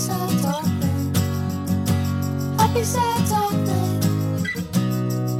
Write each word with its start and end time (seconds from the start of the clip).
sad. 0.00 0.30
Happy 2.58 2.84
sad. 2.84 3.28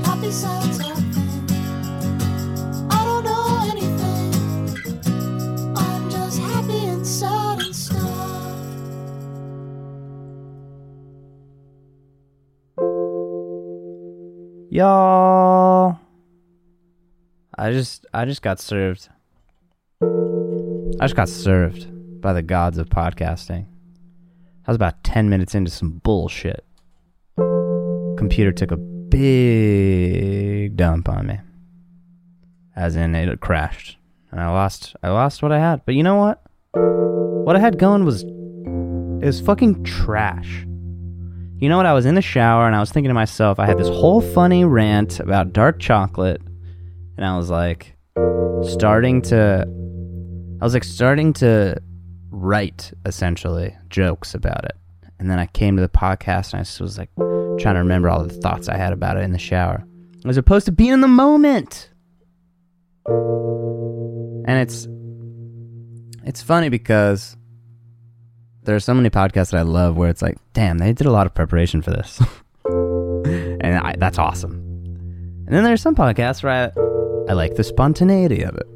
Happy 0.05 0.31
sad. 0.31 0.81
I 2.91 3.05
don't 3.09 3.25
know 3.25 3.45
anything. 3.71 4.31
I'm 5.77 6.11
just 6.11 6.39
happy 6.41 6.87
and 6.87 7.07
stuff. 7.07 7.61
Y'all. 14.71 15.99
I 17.57 17.73
just 17.73 18.07
I 18.13 18.25
just 18.25 18.43
got 18.43 18.61
served. 18.61 19.09
I 20.03 21.05
just 21.05 21.17
got 21.17 21.29
served 21.29 21.89
by 22.21 22.33
the 22.35 22.43
gods 22.43 22.79
of 22.79 22.89
podcasting. 22.89 23.67
I 24.67 24.71
was 24.71 24.77
about 24.77 25.03
10 25.05 25.31
minutes 25.31 25.55
into 25.55 25.71
some 25.71 26.01
bullshit. 26.05 26.65
Computer 28.17 28.53
took 28.53 28.71
a 28.71 28.77
big 28.77 30.77
dump 30.77 31.09
on 31.09 31.27
me. 31.27 31.41
As 32.77 32.97
in 32.97 33.15
it 33.15 33.41
crashed. 33.41 33.99
And 34.31 34.41
I 34.41 34.49
lost 34.49 34.95
I 35.03 35.11
lost 35.11 35.43
what 35.43 35.53
I 35.53 35.59
had. 35.59 35.85
But 35.85 35.95
you 35.95 36.03
know 36.03 36.17
what? 36.17 36.43
What 36.73 37.57
I 37.57 37.59
had 37.59 37.79
going 37.79 38.05
was 38.05 38.23
it 38.23 39.27
was 39.27 39.41
fucking 39.41 39.85
trash. 39.85 40.65
You 41.59 41.69
know 41.69 41.77
what? 41.77 41.87
I 41.87 41.93
was 41.93 42.07
in 42.07 42.15
the 42.15 42.23
shower 42.23 42.67
and 42.67 42.75
I 42.75 42.81
was 42.81 42.91
thinking 42.91 43.11
to 43.11 43.15
myself, 43.15 43.59
I 43.59 43.67
had 43.67 43.77
this 43.77 43.89
whole 43.89 44.23
funny 44.23 44.65
rant 44.65 45.21
about 45.21 45.53
dark 45.53 45.79
chocolate, 45.79 46.41
and 47.19 47.27
I 47.27 47.37
was 47.37 47.51
like, 47.51 47.97
starting 48.63 49.21
to, 49.23 49.67
I 50.61 50.65
was 50.65 50.73
like 50.73 50.85
starting 50.85 51.35
to 51.35 51.77
write 52.31 52.93
essentially 53.05 53.77
jokes 53.89 54.35
about 54.35 54.65
it. 54.65 54.77
And 55.19 55.31
then 55.31 55.39
I 55.39 55.47
came 55.47 55.77
to 55.77 55.83
the 55.83 55.89
podcast 55.89 56.53
and 56.53 56.61
I 56.61 56.65
just 56.65 56.81
was 56.81 56.97
like 56.97 57.11
trying 57.17 57.75
to 57.75 57.81
remember 57.81 58.09
all 58.09 58.25
the 58.25 58.33
thoughts 58.33 58.69
I 58.69 58.77
had 58.77 58.93
about 58.93 59.17
it 59.19 59.23
in 59.23 59.33
the 59.33 59.39
shower, 59.39 59.85
as 60.25 60.37
opposed 60.37 60.67
to 60.67 60.73
being 60.73 60.93
in 60.93 61.01
the 61.03 61.09
moment. 61.09 61.91
And 63.07 64.59
it's, 64.59 64.89
it's 66.25 66.43
funny 66.43 66.71
because 66.71 67.37
there 68.63 68.75
are 68.75 68.81
so 68.81 68.95
many 68.95 69.11
podcasts 69.11 69.51
that 69.51 69.59
I 69.59 69.63
love 69.63 69.97
where 69.97 70.09
it's 70.09 70.23
like, 70.23 70.39
damn, 70.55 70.79
they 70.79 70.93
did 70.93 71.07
a 71.07 71.13
lot 71.13 71.27
of 71.27 71.35
preparation 71.35 71.83
for 71.83 71.91
this. 71.91 72.23
and 72.65 73.77
I, 73.79 73.97
that's 73.99 74.19
awesome. 74.19 74.55
And 75.47 75.49
then 75.49 75.65
there's 75.65 75.83
some 75.83 75.95
podcasts 75.95 76.43
where 76.43 76.73
I, 76.75 77.31
I 77.31 77.35
like 77.35 77.57
the 77.57 77.65
spontaneity 77.65 78.43
of 78.43 78.57
it. 78.57 78.67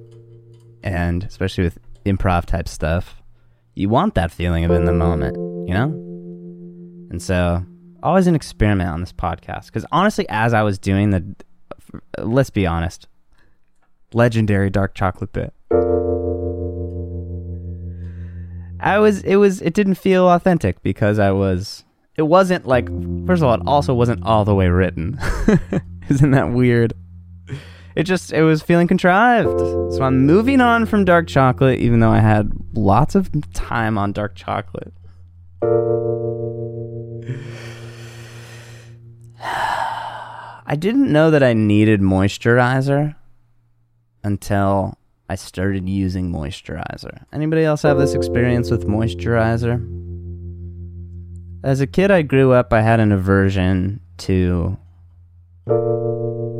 And 0.83 1.25
especially 1.25 1.65
with 1.65 1.79
improv 2.05 2.45
type 2.45 2.69
stuff, 2.69 3.23
you 3.75 3.89
want 3.89 4.15
that 4.15 4.31
feeling 4.31 4.65
of 4.65 4.71
in 4.71 4.85
the 4.85 4.93
moment, 4.93 5.37
you 5.69 5.75
know? 5.75 5.87
And 7.11 7.21
so, 7.21 7.65
always 8.03 8.27
an 8.27 8.35
experiment 8.35 8.91
on 8.91 9.01
this 9.01 9.13
podcast. 9.13 9.67
Because 9.67 9.85
honestly, 9.91 10.27
as 10.29 10.55
I 10.55 10.63
was 10.63 10.79
doing 10.79 11.11
the, 11.11 11.25
let's 12.19 12.51
be 12.51 12.67
honest, 12.67 13.09
legendary 14.13 14.71
dark 14.71 14.95
chocolate 14.95 15.33
bit. 15.33 15.53
I 18.81 18.99
was 18.99 19.23
it 19.23 19.37
was 19.37 19.63
it 19.63 19.73
didn't 19.73 19.95
feel 19.95 20.29
authentic 20.29 20.83
because 20.83 21.19
I 21.19 21.31
was 21.31 21.85
it 22.17 22.23
wasn't 22.23 22.67
like 22.67 22.87
first 23.27 23.43
of 23.43 23.49
all 23.49 23.55
it 23.55 23.63
also 23.67 23.95
wasn't 23.95 24.23
all 24.25 24.45
the 24.45 24.55
way 24.55 24.69
written. 24.69 25.19
Isn't 26.11 26.33
that 26.33 26.51
weird? 26.51 26.93
It 27.97 28.05
just 28.05 28.33
it 28.33 28.43
was 28.43 28.63
feeling 28.63 28.89
contrived. 28.89 29.59
So 29.95 30.03
I'm 30.03 30.27
moving 30.27 30.61
on 30.61 30.87
from 30.87 31.05
dark 31.05 31.29
chocolate 31.29 31.81
even 31.81 32.01
though 32.01 32.11
I 32.11 32.19
had 32.19 32.51
lots 32.75 33.15
of 33.15 33.31
time 33.53 33.97
on 33.97 34.13
dark 34.13 34.35
chocolate. 34.35 34.93
I 40.67 40.77
didn't 40.79 41.13
know 41.13 41.31
that 41.31 41.43
I 41.43 41.53
needed 41.53 42.01
moisturizer 42.01 43.15
until 44.25 44.99
I 45.29 45.37
started 45.37 45.89
using 45.89 46.33
moisturizer. 46.33 47.25
Anybody 47.33 47.65
else 47.65 47.83
have 47.83 47.99
this 47.99 48.15
experience 48.15 48.71
with 48.71 48.87
moisturizer? 48.87 49.91
As 51.63 51.81
a 51.81 51.87
kid, 51.87 52.11
I 52.11 52.23
grew 52.23 52.53
up, 52.53 52.73
I 52.73 52.83
had 52.83 53.01
an 53.01 53.13
aversion 53.13 54.01
to 54.19 54.77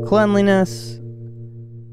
cleanliness. 0.05 0.99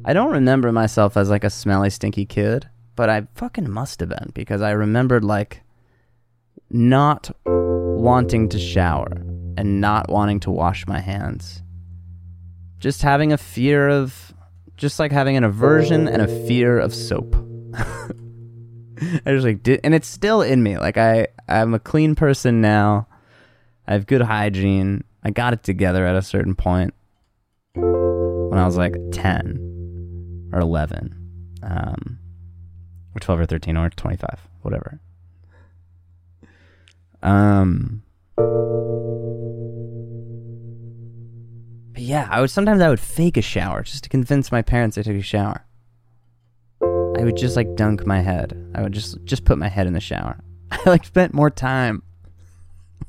I 0.05 0.13
don't 0.13 0.33
remember 0.33 0.73
myself 0.73 1.17
as 1.17 1.31
like 1.31 1.45
a 1.45 1.51
smelly, 1.51 1.89
stinky 1.89 2.27
kid, 2.27 2.69
but 2.97 3.09
I 3.09 3.27
fucking 3.37 3.71
must 3.71 4.01
have 4.01 4.09
been 4.09 4.33
because 4.35 4.61
I 4.61 4.73
remembered 4.73 5.25
like 5.25 5.63
not 6.71 7.31
wanting 7.45 8.49
to 8.49 8.59
shower 8.59 9.13
and 9.57 9.81
not 9.81 10.11
wanting 10.11 10.41
to 10.41 10.51
wash 10.51 10.87
my 10.89 10.99
hands. 10.99 11.63
Just 12.81 13.03
having 13.03 13.33
a 13.33 13.39
fear 13.39 13.89
of 13.89 14.35
just 14.77 14.99
like 14.99 15.13
having 15.13 15.37
an 15.37 15.45
aversion 15.45 16.09
and 16.09 16.21
a 16.21 16.47
fear 16.49 16.81
of 16.81 16.93
soap. 16.93 17.37
I 17.77 19.31
just 19.31 19.45
like 19.45 19.63
did, 19.63 19.81
and 19.85 19.95
it's 19.95 20.09
still 20.09 20.43
in 20.43 20.65
me. 20.65 20.79
Like 20.79 20.97
I, 20.97 21.29
I'm 21.49 21.75
a 21.75 21.79
clean 21.79 22.17
person 22.17 22.61
now. 22.61 23.07
I 23.87 23.93
have 23.93 24.07
good 24.07 24.23
hygiene. 24.23 25.05
I 25.23 25.31
got 25.31 25.53
it 25.53 25.63
together 25.63 26.05
at 26.07 26.17
a 26.17 26.23
certain 26.23 26.57
point 26.57 26.93
when 27.75 28.59
I 28.59 28.67
was 28.67 28.77
like 28.77 28.97
ten 29.13 29.62
or 30.53 30.61
eleven, 30.61 31.15
um, 31.63 32.19
or 33.15 33.21
twelve 33.21 33.41
or 33.41 33.47
thirteen 33.47 33.77
or 33.77 33.91
twenty-five, 33.91 34.41
whatever. 34.63 35.01
Um. 37.23 38.03
But 41.93 42.03
yeah, 42.03 42.27
I 42.31 42.41
would 42.41 42.51
sometimes 42.51 42.81
I 42.81 42.89
would 42.89 43.01
fake 43.01 43.37
a 43.37 43.43
shower 43.43 43.83
just 43.83 44.05
to 44.05 44.09
convince 44.11 44.51
my 44.51 44.63
parents 44.63 44.97
I 44.97 45.03
took 45.03 45.17
a 45.17 45.23
shower. 45.23 45.65
I 46.83 47.25
would 47.25 47.37
just 47.37 47.57
like 47.57 47.75
dunk 47.77 48.07
my 48.07 48.21
head. 48.21 48.57
I 48.75 48.83
would 48.83 48.93
just 48.93 49.23
just 49.25 49.45
put 49.45 49.59
my 49.59 49.69
head 49.69 49.87
in 49.87 49.93
the 49.93 50.01
shower. 50.01 50.41
I 50.71 50.81
like 50.87 51.05
spent 51.05 51.35
more 51.35 51.51
time 51.51 52.03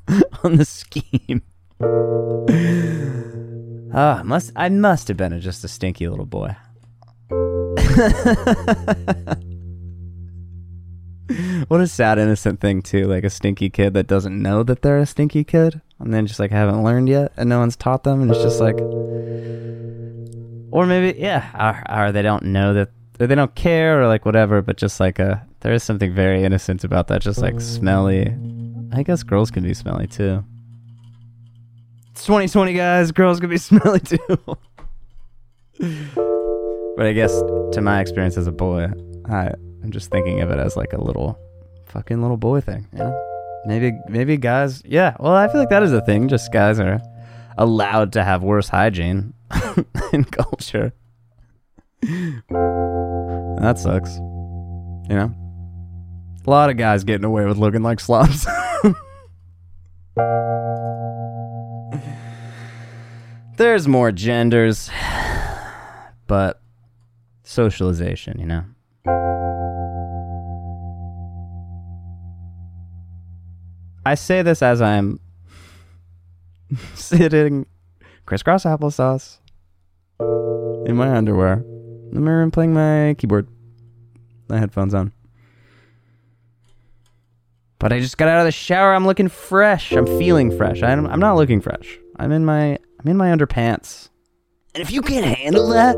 on 0.44 0.56
the 0.56 0.64
scheme. 0.64 1.42
Ah, 3.96 4.22
must 4.24 4.50
I 4.56 4.68
must 4.70 5.06
have 5.06 5.16
been 5.16 5.32
a, 5.32 5.38
just 5.38 5.62
a 5.62 5.68
stinky 5.68 6.08
little 6.08 6.26
boy. 6.26 6.56
what 11.68 11.80
a 11.80 11.86
sad 11.86 12.18
innocent 12.18 12.60
thing 12.60 12.82
too, 12.82 13.06
like 13.06 13.24
a 13.24 13.30
stinky 13.30 13.70
kid 13.70 13.94
that 13.94 14.06
doesn't 14.06 14.40
know 14.40 14.62
that 14.62 14.82
they're 14.82 14.98
a 14.98 15.06
stinky 15.06 15.44
kid 15.44 15.80
and 15.98 16.12
then 16.12 16.26
just 16.26 16.40
like 16.40 16.50
haven't 16.50 16.82
learned 16.82 17.08
yet 17.08 17.32
and 17.36 17.48
no 17.48 17.58
one's 17.58 17.76
taught 17.76 18.04
them 18.04 18.20
and 18.20 18.30
it's 18.30 18.42
just 18.42 18.60
like 18.60 18.78
or 20.70 20.86
maybe 20.86 21.18
yeah 21.18 21.82
or, 21.88 22.06
or 22.06 22.12
they 22.12 22.22
don't 22.22 22.42
know 22.42 22.74
that 22.74 22.90
they 23.18 23.34
don't 23.34 23.54
care 23.54 24.02
or 24.02 24.06
like 24.06 24.26
whatever 24.26 24.60
but 24.60 24.76
just 24.76 25.00
like 25.00 25.18
a 25.18 25.46
there 25.64 25.72
is 25.72 25.82
something 25.82 26.12
very 26.12 26.44
innocent 26.44 26.84
about 26.84 27.08
that 27.08 27.22
just 27.22 27.40
like 27.40 27.58
smelly. 27.58 28.36
I 28.92 29.02
guess 29.02 29.22
girls 29.22 29.50
can 29.50 29.62
be 29.62 29.72
smelly 29.72 30.06
too. 30.06 30.44
It's 32.12 32.26
2020 32.26 32.74
guys. 32.74 33.12
Girls 33.12 33.40
can 33.40 33.48
be 33.48 33.56
smelly 33.58 34.00
too 34.00 34.18
but 36.96 37.06
i 37.06 37.12
guess 37.12 37.32
to 37.72 37.80
my 37.80 38.00
experience 38.00 38.36
as 38.36 38.46
a 38.46 38.52
boy 38.52 38.86
i 39.30 39.50
i'm 39.82 39.90
just 39.90 40.10
thinking 40.10 40.40
of 40.40 40.50
it 40.50 40.58
as 40.58 40.76
like 40.76 40.92
a 40.92 41.02
little 41.02 41.38
fucking 41.86 42.20
little 42.22 42.36
boy 42.36 42.60
thing 42.60 42.86
you 42.92 42.98
know 42.98 43.30
Maybe 43.64 43.92
maybe 44.08 44.36
guys 44.36 44.82
yeah, 44.84 45.16
well 45.18 45.32
I 45.34 45.48
feel 45.48 45.58
like 45.60 45.70
that 45.70 45.82
is 45.82 45.92
a 45.92 46.02
thing. 46.02 46.28
Just 46.28 46.52
guys 46.52 46.78
are 46.78 47.00
allowed 47.56 48.12
to 48.12 48.22
have 48.22 48.42
worse 48.42 48.68
hygiene 48.68 49.32
in 50.12 50.24
culture. 50.24 50.92
that 52.02 53.78
sucks. 53.78 54.16
You 54.16 55.16
know? 55.16 55.34
A 56.46 56.50
lot 56.50 56.68
of 56.68 56.76
guys 56.76 57.04
getting 57.04 57.24
away 57.24 57.46
with 57.46 57.56
looking 57.56 57.82
like 57.82 58.00
slobs. 58.00 58.46
There's 63.56 63.88
more 63.88 64.12
genders, 64.12 64.90
but 66.26 66.60
socialization, 67.44 68.40
you 68.40 68.46
know? 68.46 68.64
I 74.06 74.16
say 74.16 74.42
this 74.42 74.62
as 74.62 74.82
I'm 74.82 75.20
sitting 76.94 77.66
crisscross 78.26 78.64
applesauce 78.64 79.38
in 80.86 80.96
my 80.96 81.16
underwear, 81.16 81.64
in 82.08 82.10
the 82.12 82.20
mirror, 82.20 82.42
and 82.42 82.52
playing 82.52 82.74
my 82.74 83.14
keyboard. 83.18 83.48
My 84.48 84.58
headphones 84.58 84.92
on. 84.92 85.12
But 87.78 87.94
I 87.94 88.00
just 88.00 88.18
got 88.18 88.28
out 88.28 88.40
of 88.40 88.44
the 88.44 88.52
shower. 88.52 88.94
I'm 88.94 89.06
looking 89.06 89.28
fresh. 89.28 89.92
I'm 89.92 90.06
feeling 90.06 90.54
fresh. 90.54 90.82
I'm, 90.82 91.06
I'm 91.06 91.20
not 91.20 91.36
looking 91.36 91.62
fresh. 91.62 91.98
I'm 92.16 92.30
in 92.30 92.44
my 92.44 92.78
I'm 93.00 93.08
in 93.08 93.16
my 93.16 93.34
underpants. 93.34 94.10
And 94.74 94.82
if 94.82 94.90
you 94.90 95.02
can't 95.02 95.24
handle 95.24 95.68
that, 95.68 95.94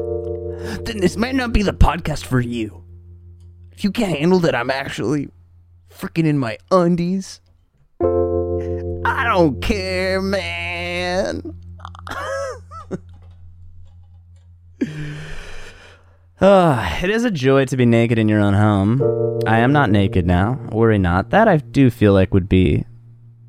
then 0.85 0.99
this 0.99 1.17
might 1.17 1.35
not 1.35 1.53
be 1.53 1.63
the 1.63 1.73
podcast 1.73 2.27
for 2.27 2.41
you. 2.41 2.85
If 3.73 3.85
you 3.85 3.91
can't 3.91 4.19
handle 4.19 4.39
that, 4.41 4.55
I'm 4.55 4.71
actually 4.71 5.31
freaking 5.91 6.27
in 6.27 6.39
my 6.39 6.59
undies. 6.71 7.41
I 8.01 9.25
don't 9.25 9.63
care, 9.63 10.21
man. 10.21 11.55
Ah, 16.39 17.03
it 17.03 17.09
is 17.09 17.25
a 17.25 17.31
joy 17.31 17.65
to 17.65 17.79
be 17.79 17.87
naked 17.87 18.19
in 18.19 18.29
your 18.29 18.41
own 18.41 18.53
home. 18.53 19.01
I 19.47 19.61
am 19.61 19.73
not 19.73 19.91
naked 19.91 20.27
now. 20.27 20.61
Worry 20.71 20.99
not. 20.99 21.31
That 21.31 21.49
I 21.49 21.57
do 21.57 21.89
feel 21.89 22.13
like 22.13 22.35
would 22.35 22.47
be 22.47 22.85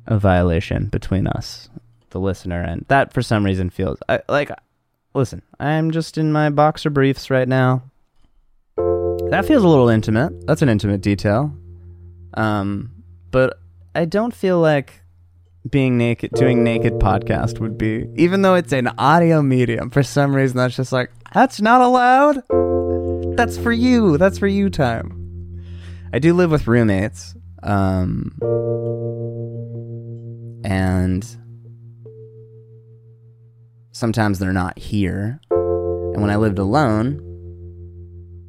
a 0.06 0.18
violation 0.18 0.86
between 0.86 1.26
us, 1.26 1.68
the 2.10 2.18
listener, 2.18 2.62
and 2.62 2.86
that 2.88 3.12
for 3.12 3.20
some 3.20 3.44
reason 3.44 3.68
feels 3.68 3.98
I, 4.08 4.20
like. 4.26 4.50
Listen, 5.18 5.42
I'm 5.58 5.90
just 5.90 6.16
in 6.16 6.30
my 6.30 6.48
boxer 6.48 6.90
briefs 6.90 7.28
right 7.28 7.48
now. 7.48 7.82
That 8.76 9.44
feels 9.48 9.64
a 9.64 9.68
little 9.68 9.88
intimate. 9.88 10.46
That's 10.46 10.62
an 10.62 10.68
intimate 10.68 11.00
detail. 11.00 11.52
Um, 12.34 12.92
but 13.32 13.58
I 13.96 14.04
don't 14.04 14.32
feel 14.32 14.60
like 14.60 15.02
being 15.68 15.98
naked, 15.98 16.30
doing 16.34 16.62
naked 16.62 17.00
podcast 17.00 17.58
would 17.58 17.76
be, 17.76 18.06
even 18.14 18.42
though 18.42 18.54
it's 18.54 18.72
an 18.72 18.92
audio 18.96 19.42
medium. 19.42 19.90
For 19.90 20.04
some 20.04 20.36
reason, 20.36 20.56
that's 20.56 20.76
just 20.76 20.92
like 20.92 21.10
that's 21.34 21.60
not 21.60 21.80
allowed. 21.80 22.44
That's 23.36 23.58
for 23.58 23.72
you. 23.72 24.18
That's 24.18 24.38
for 24.38 24.46
you 24.46 24.70
time. 24.70 25.64
I 26.12 26.20
do 26.20 26.32
live 26.32 26.52
with 26.52 26.68
roommates. 26.68 27.34
Um, 27.64 28.38
and 30.64 31.26
sometimes 33.98 34.38
they're 34.38 34.52
not 34.52 34.78
here. 34.78 35.40
And 35.50 36.22
when 36.22 36.30
I 36.30 36.36
lived 36.36 36.58
alone, 36.58 37.20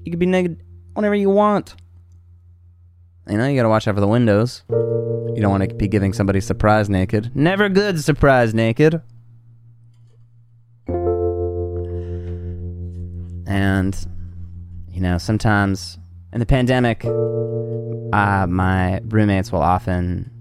you 0.04 0.12
could 0.12 0.20
be 0.20 0.26
naked 0.26 0.62
whenever 0.94 1.16
you 1.16 1.30
want. 1.30 1.76
You 3.28 3.38
know, 3.38 3.48
you 3.48 3.56
gotta 3.56 3.70
watch 3.70 3.88
out 3.88 3.96
for 3.96 4.02
the 4.02 4.08
windows. 4.08 4.64
You 4.70 5.38
don't 5.42 5.52
want 5.52 5.70
to 5.70 5.76
be 5.76 5.88
giving 5.88 6.14
somebody 6.14 6.42
surprise 6.42 6.90
naked. 6.90 7.36
Never 7.36 7.70
good 7.70 8.04
surprise 8.04 8.54
naked. 8.54 9.02
And, 13.48 13.96
you 14.90 15.02
know, 15.02 15.18
sometimes 15.18 15.98
in 16.34 16.40
the 16.40 16.46
pandemic, 16.46 17.06
uh, 17.06 18.48
my 18.48 19.00
roommates 19.06 19.52
will 19.52 19.62
often 19.62 20.32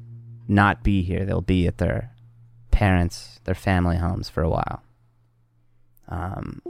not 0.48 0.82
be 0.82 1.02
here. 1.02 1.24
They'll 1.24 1.40
be 1.40 1.66
at 1.66 1.78
their 1.78 2.12
parents, 2.70 3.40
their 3.44 3.54
family 3.54 3.96
homes 3.96 4.28
for 4.28 4.42
a 4.42 4.48
while. 4.48 4.82
Um, 6.08 6.60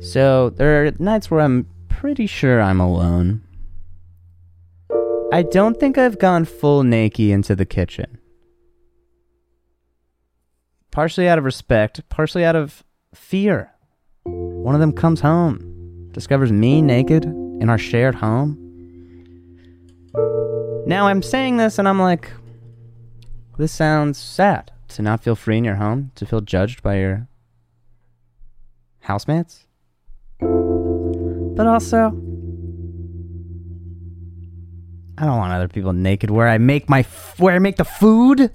so 0.00 0.50
there 0.50 0.86
are 0.86 0.92
nights 0.98 1.30
where 1.30 1.40
I'm 1.40 1.66
pretty 1.88 2.26
sure 2.26 2.60
I'm 2.60 2.80
alone. 2.80 3.42
I 5.32 5.42
don't 5.42 5.78
think 5.78 5.98
I've 5.98 6.18
gone 6.18 6.44
full 6.44 6.82
naked 6.82 7.30
into 7.30 7.56
the 7.56 7.66
kitchen. 7.66 8.18
Partially 10.90 11.28
out 11.28 11.38
of 11.38 11.44
respect, 11.44 12.08
partially 12.08 12.44
out 12.44 12.56
of 12.56 12.84
fear. 13.14 13.72
One 14.24 14.74
of 14.74 14.80
them 14.80 14.92
comes 14.92 15.20
home, 15.20 16.08
discovers 16.12 16.52
me 16.52 16.80
naked 16.80 17.24
in 17.24 17.68
our 17.68 17.78
shared 17.78 18.14
home. 18.14 18.62
Now 20.86 21.08
I'm 21.08 21.22
saying 21.22 21.56
this 21.56 21.78
and 21.78 21.88
I'm 21.88 21.98
like, 22.00 22.30
this 23.58 23.72
sounds 23.72 24.18
sad 24.18 24.70
to 24.88 25.02
not 25.02 25.22
feel 25.22 25.34
free 25.34 25.58
in 25.58 25.64
your 25.64 25.74
home, 25.74 26.12
to 26.14 26.24
feel 26.24 26.40
judged 26.40 26.82
by 26.82 26.98
your 26.98 27.28
housemates. 29.06 29.66
But 30.40 31.66
also, 31.66 32.08
I 35.16 35.24
don't 35.24 35.38
want 35.38 35.52
other 35.52 35.68
people 35.68 35.92
naked 35.94 36.30
where 36.30 36.48
I 36.48 36.58
make 36.58 36.88
my 36.90 36.98
f- 37.00 37.38
where 37.38 37.54
I 37.54 37.58
make 37.58 37.76
the 37.76 37.84
food. 37.84 38.50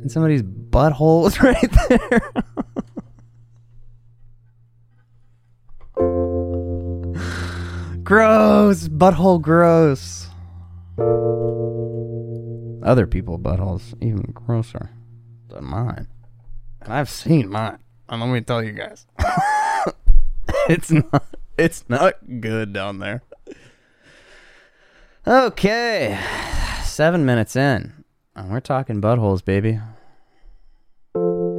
And 0.00 0.10
somebody's 0.10 0.42
butthole 0.42 1.26
is 1.28 1.40
right 1.42 1.70
there. 1.88 2.20
gross, 8.02 8.88
butthole 8.88 9.40
gross. 9.40 10.26
Other 12.82 13.06
people 13.06 13.38
buttholes 13.38 13.94
even 14.02 14.32
grosser 14.32 14.90
than 15.48 15.64
mine. 15.64 16.08
And 16.82 16.92
I've 16.92 17.10
seen 17.10 17.50
mine. 17.50 17.78
And 18.08 18.20
let 18.20 18.30
me 18.30 18.40
tell 18.40 18.62
you 18.62 18.72
guys. 18.72 19.06
it's 20.68 20.90
not 20.90 21.24
it's 21.58 21.84
not 21.88 22.14
good 22.40 22.72
down 22.72 22.98
there. 22.98 23.22
Okay. 25.26 26.18
Seven 26.82 27.24
minutes 27.24 27.54
in. 27.54 28.04
And 28.34 28.50
we're 28.50 28.60
talking 28.60 29.00
buttholes, 29.00 29.44
baby. 29.44 29.78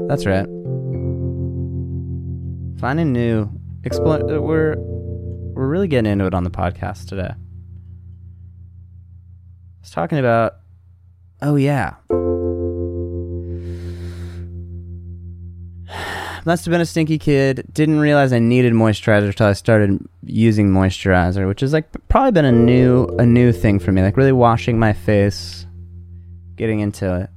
That's 0.07 0.25
right. 0.25 0.47
Finding 2.79 3.13
new 3.13 3.49
explore 3.83 4.19
uh, 4.29 4.41
we're 4.41 4.75
we're 4.77 5.67
really 5.67 5.87
getting 5.87 6.11
into 6.11 6.25
it 6.25 6.33
on 6.33 6.43
the 6.43 6.49
podcast 6.49 7.07
today. 7.07 7.31
I 7.31 7.35
was 9.81 9.91
talking 9.91 10.17
about 10.17 10.55
oh 11.41 11.55
yeah. 11.55 11.95
Must 16.45 16.65
have 16.65 16.71
been 16.71 16.81
a 16.81 16.85
stinky 16.85 17.19
kid. 17.19 17.65
Didn't 17.71 17.99
realize 17.99 18.33
I 18.33 18.39
needed 18.39 18.73
moisturizer 18.73 19.27
until 19.27 19.47
I 19.47 19.53
started 19.53 20.03
using 20.23 20.69
moisturizer, 20.69 21.47
which 21.47 21.61
has 21.61 21.71
like 21.71 21.85
probably 22.09 22.31
been 22.31 22.45
a 22.45 22.51
new 22.51 23.05
a 23.19 23.25
new 23.25 23.51
thing 23.51 23.77
for 23.77 23.91
me. 23.91 24.01
Like 24.01 24.17
really 24.17 24.31
washing 24.31 24.79
my 24.79 24.93
face, 24.93 25.67
getting 26.55 26.79
into 26.79 27.21
it, 27.21 27.29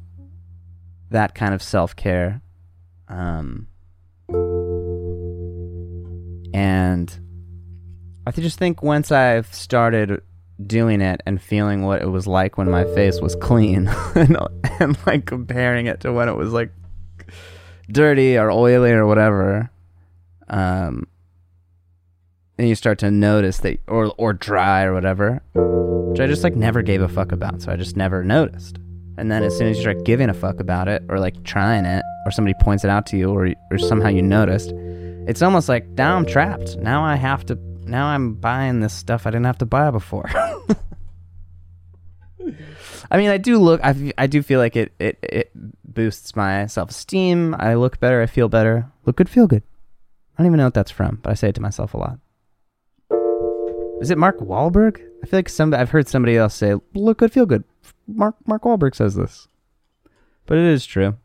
that 1.10 1.34
kind 1.34 1.52
of 1.52 1.62
self 1.62 1.94
care. 1.94 2.40
Um, 3.08 3.68
and 6.54 7.14
I 8.26 8.30
just 8.30 8.58
think 8.58 8.82
once 8.82 9.12
I've 9.12 9.52
started 9.52 10.22
doing 10.66 11.02
it 11.02 11.20
and 11.26 11.42
feeling 11.42 11.82
what 11.82 12.00
it 12.00 12.06
was 12.06 12.26
like 12.26 12.56
when 12.56 12.70
my 12.70 12.84
face 12.94 13.20
was 13.20 13.34
clean 13.36 13.88
and, 14.14 14.38
and 14.80 14.96
like 15.06 15.26
comparing 15.26 15.86
it 15.86 16.00
to 16.00 16.12
when 16.12 16.28
it 16.28 16.36
was 16.36 16.52
like 16.52 16.70
dirty 17.90 18.36
or 18.36 18.50
oily 18.50 18.92
or 18.92 19.06
whatever 19.06 19.70
um 20.49 21.06
and 22.59 22.68
you 22.68 22.75
start 22.75 22.99
to 22.99 23.11
notice 23.11 23.59
that 23.59 23.78
or 23.88 24.12
or 24.18 24.32
dry 24.32 24.85
or 24.85 24.94
whatever 24.94 25.42
which 25.52 26.20
i 26.20 26.26
just 26.26 26.42
like 26.42 26.54
never 26.54 26.82
gave 26.82 27.00
a 27.00 27.09
fuck 27.09 27.32
about 27.32 27.61
so 27.61 27.70
i 27.73 27.76
just 27.76 27.97
never 27.97 28.23
noticed 28.25 28.78
and 29.16 29.30
then 29.30 29.42
as 29.42 29.56
soon 29.56 29.68
as 29.68 29.76
you 29.76 29.82
start 29.82 30.04
giving 30.04 30.28
a 30.28 30.35
fuck 30.35 30.61
about 30.61 30.88
it 30.88 31.02
or 31.09 31.18
like 31.18 31.42
trying 31.44 31.85
it 31.85 32.02
or 32.26 32.30
somebody 32.30 32.54
points 32.61 32.85
it 32.85 32.90
out 32.90 33.06
to 33.06 33.16
you 33.16 33.30
or 33.30 33.52
or 33.70 33.78
somehow 33.78 34.09
you 34.09 34.23
noticed 34.23 34.73
it's 35.26 35.42
almost 35.42 35.68
like 35.68 35.87
now 35.90 36.16
i'm 36.16 36.26
trapped 36.26 36.76
now 36.78 37.04
i 37.04 37.16
have 37.16 37.44
to 37.44 37.59
now 37.85 38.06
i'm 38.06 38.35
buying 38.35 38.80
this 38.80 38.94
stuff 38.94 39.26
i 39.26 39.30
didn't 39.30 39.47
have 39.47 39.59
to 39.59 39.66
buy 39.66 39.90
before 39.90 40.30
I 43.11 43.16
mean, 43.16 43.30
I 43.30 43.37
do 43.37 43.59
look. 43.59 43.80
I, 43.85 44.12
I 44.18 44.26
do 44.26 44.42
feel 44.42 44.59
like 44.59 44.76
it, 44.76 44.92
it 44.99 45.18
it 45.23 45.52
boosts 45.94 46.36
my 46.36 46.66
self 46.66 46.90
esteem. 46.90 47.54
I 47.58 47.74
look 47.74 48.00
better. 48.00 48.20
I 48.22 48.26
feel 48.26 48.48
better. 48.48 48.90
Look 49.06 49.16
good, 49.16 49.28
feel 49.28 49.46
good. 49.46 49.62
I 50.36 50.42
don't 50.42 50.48
even 50.48 50.58
know 50.58 50.64
what 50.64 50.74
that's 50.74 50.90
from, 50.90 51.20
but 51.22 51.30
I 51.30 51.34
say 51.34 51.50
it 51.50 51.54
to 51.54 51.60
myself 51.60 51.94
a 51.94 51.98
lot. 51.98 52.18
Is 54.00 54.10
it 54.10 54.18
Mark 54.18 54.38
Wahlberg? 54.40 55.00
I 55.22 55.26
feel 55.26 55.38
like 55.38 55.48
some. 55.48 55.72
I've 55.72 55.90
heard 55.90 56.08
somebody 56.08 56.36
else 56.36 56.54
say, 56.54 56.74
"Look 56.94 57.18
good, 57.18 57.32
feel 57.32 57.46
good." 57.46 57.64
Mark 58.06 58.36
Mark 58.46 58.62
Wahlberg 58.62 58.94
says 58.94 59.14
this, 59.14 59.48
but 60.46 60.58
it 60.58 60.64
is 60.64 60.84
true. 60.84 61.16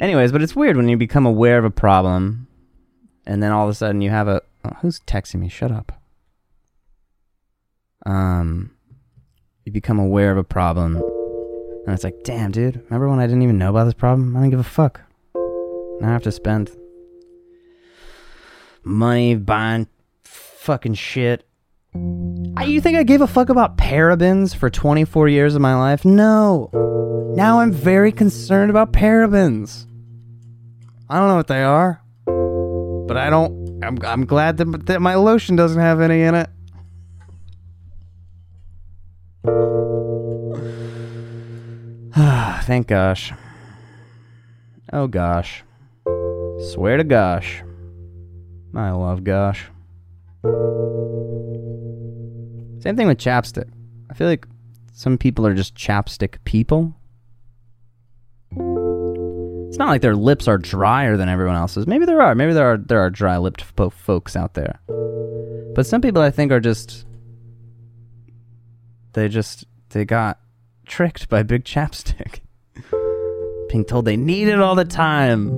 Anyways, 0.00 0.32
but 0.32 0.42
it's 0.42 0.56
weird 0.56 0.76
when 0.76 0.88
you 0.88 0.96
become 0.96 1.24
aware 1.24 1.58
of 1.58 1.64
a 1.64 1.70
problem, 1.70 2.48
and 3.24 3.42
then 3.42 3.52
all 3.52 3.64
of 3.64 3.70
a 3.70 3.74
sudden 3.74 4.00
you 4.00 4.10
have 4.10 4.26
a. 4.26 4.42
Oh, 4.64 4.76
who's 4.80 5.00
texting 5.00 5.36
me? 5.36 5.48
Shut 5.48 5.70
up. 5.70 5.92
Um, 8.04 8.72
you 9.64 9.70
become 9.70 10.00
aware 10.00 10.32
of 10.32 10.38
a 10.38 10.44
problem, 10.44 11.02
and 11.86 11.94
it's 11.94 12.04
like, 12.04 12.22
damn, 12.22 12.52
dude, 12.52 12.82
remember 12.84 13.08
when 13.08 13.18
I 13.18 13.26
didn't 13.26 13.42
even 13.42 13.58
know 13.58 13.70
about 13.70 13.84
this 13.84 13.94
problem? 13.94 14.36
I 14.36 14.40
didn't 14.40 14.50
give 14.50 14.60
a 14.60 14.64
fuck. 14.64 15.00
Now 15.34 16.08
I 16.08 16.12
have 16.12 16.22
to 16.22 16.32
spend 16.32 16.70
money 18.84 19.34
buying 19.34 19.88
fucking 20.24 20.94
shit. 20.94 21.44
I, 22.56 22.64
you 22.64 22.80
think 22.80 22.96
I 22.96 23.02
gave 23.02 23.20
a 23.20 23.26
fuck 23.26 23.48
about 23.48 23.76
parabens 23.76 24.54
for 24.54 24.70
24 24.70 25.28
years 25.28 25.54
of 25.54 25.60
my 25.60 25.74
life? 25.74 26.04
No. 26.04 26.70
Now 27.36 27.60
I'm 27.60 27.72
very 27.72 28.12
concerned 28.12 28.70
about 28.70 28.92
parabens. 28.92 29.86
I 31.10 31.18
don't 31.18 31.28
know 31.28 31.36
what 31.36 31.48
they 31.48 31.62
are, 31.62 32.00
but 32.24 33.16
I 33.16 33.28
don't. 33.28 33.60
I'm, 33.84 33.98
I'm 34.04 34.24
glad 34.24 34.58
that, 34.58 34.86
that 34.86 35.02
my 35.02 35.16
lotion 35.16 35.56
doesn't 35.56 35.80
have 35.80 36.00
any 36.00 36.22
in 36.22 36.34
it. 36.34 36.48
Thank 42.64 42.88
gosh. 42.88 43.32
Oh 44.92 45.06
gosh. 45.06 45.64
Swear 46.72 46.98
to 46.98 47.04
gosh. 47.04 47.62
I 48.74 48.90
love 48.90 49.24
gosh. 49.24 49.64
Same 52.82 52.96
thing 52.96 53.06
with 53.06 53.18
chapstick. 53.18 53.70
I 54.10 54.14
feel 54.14 54.26
like 54.26 54.46
some 54.92 55.16
people 55.16 55.46
are 55.46 55.54
just 55.54 55.74
chapstick 55.74 56.36
people. 56.44 56.94
It's 59.68 59.78
not 59.78 59.88
like 59.88 60.02
their 60.02 60.16
lips 60.16 60.48
are 60.48 60.58
drier 60.58 61.16
than 61.16 61.30
everyone 61.30 61.56
else's. 61.56 61.86
Maybe 61.86 62.04
there 62.04 62.20
are. 62.20 62.34
Maybe 62.34 62.52
there 62.52 62.66
are 62.74 62.76
there 62.76 63.00
are 63.00 63.08
dry-lipped 63.08 63.62
fo- 63.62 63.88
folks 63.88 64.36
out 64.36 64.52
there. 64.52 64.80
But 65.74 65.86
some 65.86 66.02
people 66.02 66.20
I 66.20 66.30
think 66.30 66.52
are 66.52 66.60
just 66.60 67.06
they 69.14 69.28
just 69.28 69.64
they 69.88 70.04
got 70.04 70.38
tricked 70.86 71.28
by 71.28 71.42
big 71.42 71.64
chapstick. 71.64 72.40
Being 73.70 73.84
told 73.84 74.04
they 74.04 74.16
need 74.16 74.48
it 74.48 74.60
all 74.60 74.74
the 74.74 74.84
time. 74.84 75.48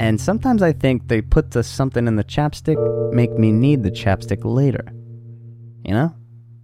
And 0.00 0.20
sometimes 0.20 0.62
I 0.62 0.72
think 0.72 1.08
they 1.08 1.22
put 1.22 1.52
the 1.52 1.62
something 1.62 2.08
in 2.08 2.16
the 2.16 2.24
chapstick 2.24 2.76
make 3.12 3.32
me 3.38 3.52
need 3.52 3.82
the 3.82 3.90
chapstick 3.90 4.40
later. 4.44 4.84
You 5.84 5.92
know? 5.92 6.14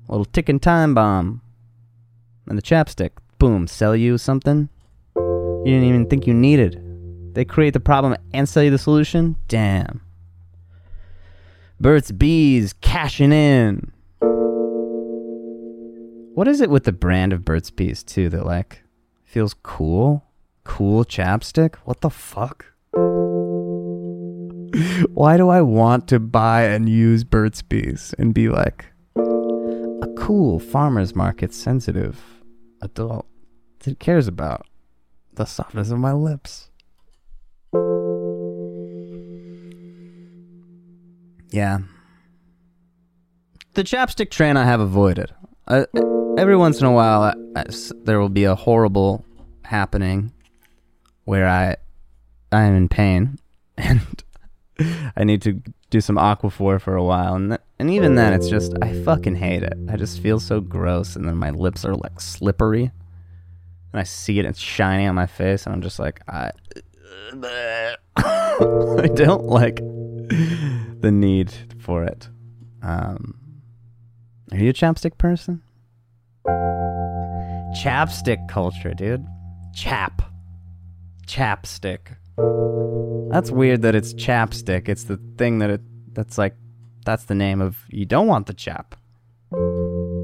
A 0.08 0.12
little 0.12 0.25
ticking 0.25 0.61
time 0.61 0.94
bomb. 0.94 1.42
And 2.49 2.56
the 2.56 2.62
chapstick, 2.62 3.11
boom, 3.38 3.66
sell 3.66 3.94
you 3.94 4.18
something 4.18 4.70
you 5.68 5.75
didn't 5.75 5.88
even 5.88 6.06
think 6.06 6.26
you 6.26 6.35
needed. 6.35 6.82
They 7.35 7.44
create 7.44 7.75
the 7.75 7.80
problem 7.80 8.16
and 8.32 8.49
sell 8.49 8.62
you 8.62 8.70
the 8.70 8.78
solution? 8.78 9.37
Damn. 9.49 10.00
Burt's 11.80 12.11
Bees 12.11 12.73
cashing 12.80 13.32
in. 13.32 13.92
What 16.38 16.47
is 16.47 16.61
it 16.61 16.71
with 16.71 16.85
the 16.85 16.92
brand 16.92 17.33
of 17.33 17.45
Burt's 17.45 17.68
Bees 17.68 18.04
too 18.04 18.28
that 18.28 18.47
like 18.47 18.85
feels 19.25 19.54
cool? 19.54 20.25
Cool 20.62 21.04
chapstick? 21.04 21.75
What 21.83 22.00
the 22.00 22.11
fuck? 22.11 22.64
Why 25.12 25.37
do 25.37 25.49
I 25.49 25.62
want 25.62 26.07
to 26.11 26.21
buy 26.21 26.66
and 26.66 26.88
use 26.88 27.25
Burt's 27.25 27.61
Bees 27.61 28.14
and 28.21 28.33
be 28.33 28.49
like 28.49 28.85
a 29.16 30.07
cool 30.16 30.61
farmer's 30.61 31.16
market 31.16 31.52
sensitive 31.52 32.21
adult 32.83 33.26
that 33.80 33.99
cares 33.99 34.28
about 34.28 34.64
the 35.33 35.45
softness 35.45 35.90
of 35.90 35.99
my 35.99 36.12
lips? 36.12 36.71
Yeah. 41.50 41.80
The 43.75 43.83
chapstick 43.83 44.30
train 44.30 44.57
I 44.57 44.66
have 44.66 44.78
avoided. 44.78 45.35
Uh, 45.66 45.87
every 46.38 46.57
once 46.57 46.80
in 46.80 46.87
a 46.87 46.92
while, 46.92 47.23
I, 47.23 47.35
I 47.57 47.64
there 48.04 48.21
will 48.21 48.28
be 48.28 48.45
a 48.45 48.54
horrible 48.54 49.25
happening 49.64 50.33
where 51.25 51.49
I 51.49 51.76
I 52.52 52.62
am 52.62 52.75
in 52.75 52.88
pain 52.88 53.38
and 53.76 54.25
I 55.16 55.25
need 55.25 55.42
to 55.42 55.61
do 55.90 56.00
some 56.00 56.16
aquaphor 56.16 56.80
for 56.80 56.95
a 56.95 57.04
while, 57.04 57.35
and 57.35 57.50
th- 57.50 57.61
and 57.78 57.90
even 57.90 58.14
then, 58.14 58.33
it's 58.33 58.49
just 58.49 58.73
I 58.80 58.92
fucking 59.02 59.37
hate 59.37 59.62
it. 59.62 59.75
I 59.88 59.97
just 59.97 60.21
feel 60.21 60.38
so 60.38 60.61
gross, 60.61 61.16
and 61.16 61.26
then 61.26 61.37
my 61.37 61.50
lips 61.50 61.85
are 61.85 61.95
like 61.95 62.21
slippery, 62.21 62.92
and 63.92 64.00
I 64.00 64.04
see 64.04 64.38
it, 64.38 64.45
it's 64.45 64.61
shiny 64.61 65.07
on 65.07 65.14
my 65.14 65.26
face, 65.26 65.66
and 65.66 65.75
I'm 65.75 65.83
just 65.83 65.99
like 65.99 66.21
I 66.28 66.52
I 68.16 69.09
don't 69.14 69.45
like 69.45 69.76
the 69.76 71.11
need 71.12 71.52
for 71.80 72.04
it. 72.04 72.28
Um, 72.83 73.38
are 74.52 74.59
you 74.59 74.71
a 74.71 74.75
chapstick 74.75 75.18
person? 75.18 75.62
Chapstick 77.75 78.49
culture, 78.49 78.95
dude. 78.95 79.26
Chap. 79.75 80.23
Chapstick. 81.26 82.17
That's 83.31 83.50
weird 83.50 83.83
that 83.83 83.95
it's 83.95 84.14
chapstick. 84.14 84.88
It's 84.88 85.05
the 85.05 85.21
thing 85.37 85.59
that 85.59 85.71
it 85.71 85.81
that's 86.14 86.38
like 86.38 86.55
that's 87.05 87.25
the 87.25 87.35
name 87.35 87.61
of 87.61 87.85
you 87.88 88.07
don't 88.07 88.26
want 88.26 88.47
the 88.47 88.55
chap. 88.55 88.95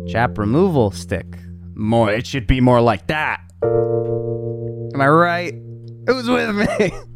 Chap 0.08 0.38
removal 0.38 0.90
stick. 0.90 1.38
More 1.74 2.10
it 2.10 2.26
should 2.26 2.46
be 2.46 2.60
more 2.60 2.80
like 2.80 3.06
that. 3.08 3.40
Am 3.62 5.00
I 5.00 5.08
right? 5.08 5.54
Who's 6.06 6.28
with 6.28 6.54
me? 6.54 6.92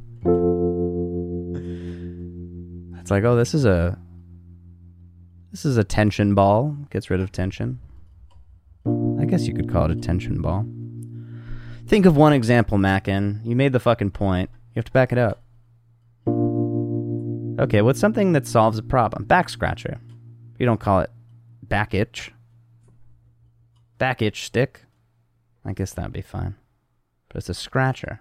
It's 3.08 3.10
like, 3.10 3.24
oh, 3.24 3.36
this 3.36 3.54
is 3.54 3.64
a 3.64 3.98
this 5.50 5.64
is 5.64 5.78
a 5.78 5.82
tension 5.82 6.34
ball. 6.34 6.76
Gets 6.90 7.08
rid 7.08 7.22
of 7.22 7.32
tension. 7.32 7.78
I 9.20 9.24
guess 9.24 9.46
you 9.46 9.54
could 9.54 9.70
call 9.70 9.84
it 9.86 9.90
a 9.90 9.96
tension 9.96 10.40
ball. 10.40 10.66
Think 11.86 12.06
of 12.06 12.16
one 12.16 12.32
example, 12.32 12.78
Mackin. 12.78 13.40
You 13.44 13.56
made 13.56 13.72
the 13.72 13.80
fucking 13.80 14.10
point. 14.10 14.50
You 14.74 14.80
have 14.80 14.84
to 14.84 14.92
back 14.92 15.10
it 15.10 15.18
up. 15.18 15.42
Okay, 17.58 17.82
what's 17.82 17.98
something 17.98 18.32
that 18.32 18.46
solves 18.46 18.78
a 18.78 18.82
problem? 18.82 19.24
Back 19.24 19.48
scratcher. 19.48 19.98
You 20.58 20.66
don't 20.66 20.80
call 20.80 21.00
it 21.00 21.10
back 21.62 21.94
itch. 21.94 22.32
Back 23.98 24.22
itch 24.22 24.44
stick. 24.44 24.84
I 25.64 25.72
guess 25.72 25.92
that'd 25.92 26.12
be 26.12 26.22
fine. 26.22 26.54
But 27.28 27.38
it's 27.38 27.48
a 27.48 27.54
scratcher. 27.54 28.20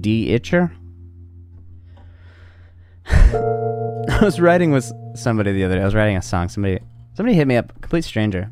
D 0.00 0.28
itcher? 0.28 0.70
I 3.06 4.18
was 4.22 4.40
writing 4.40 4.70
with 4.70 4.92
somebody 5.14 5.52
the 5.52 5.64
other 5.64 5.76
day. 5.76 5.82
I 5.82 5.84
was 5.84 5.94
writing 5.94 6.16
a 6.16 6.22
song. 6.22 6.48
Somebody 6.48 6.80
somebody 7.16 7.34
hit 7.34 7.48
me 7.48 7.56
up, 7.56 7.72
complete 7.80 8.04
stranger. 8.04 8.50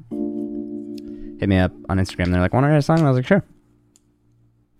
Hit 1.38 1.48
me 1.48 1.58
up 1.58 1.72
on 1.88 1.98
Instagram. 1.98 2.30
They're 2.30 2.40
like, 2.40 2.52
"Want 2.52 2.64
to 2.64 2.68
write 2.68 2.78
a 2.78 2.82
song?" 2.82 2.98
And 2.98 3.06
I 3.06 3.10
was 3.10 3.18
like, 3.18 3.26
"Sure." 3.26 3.44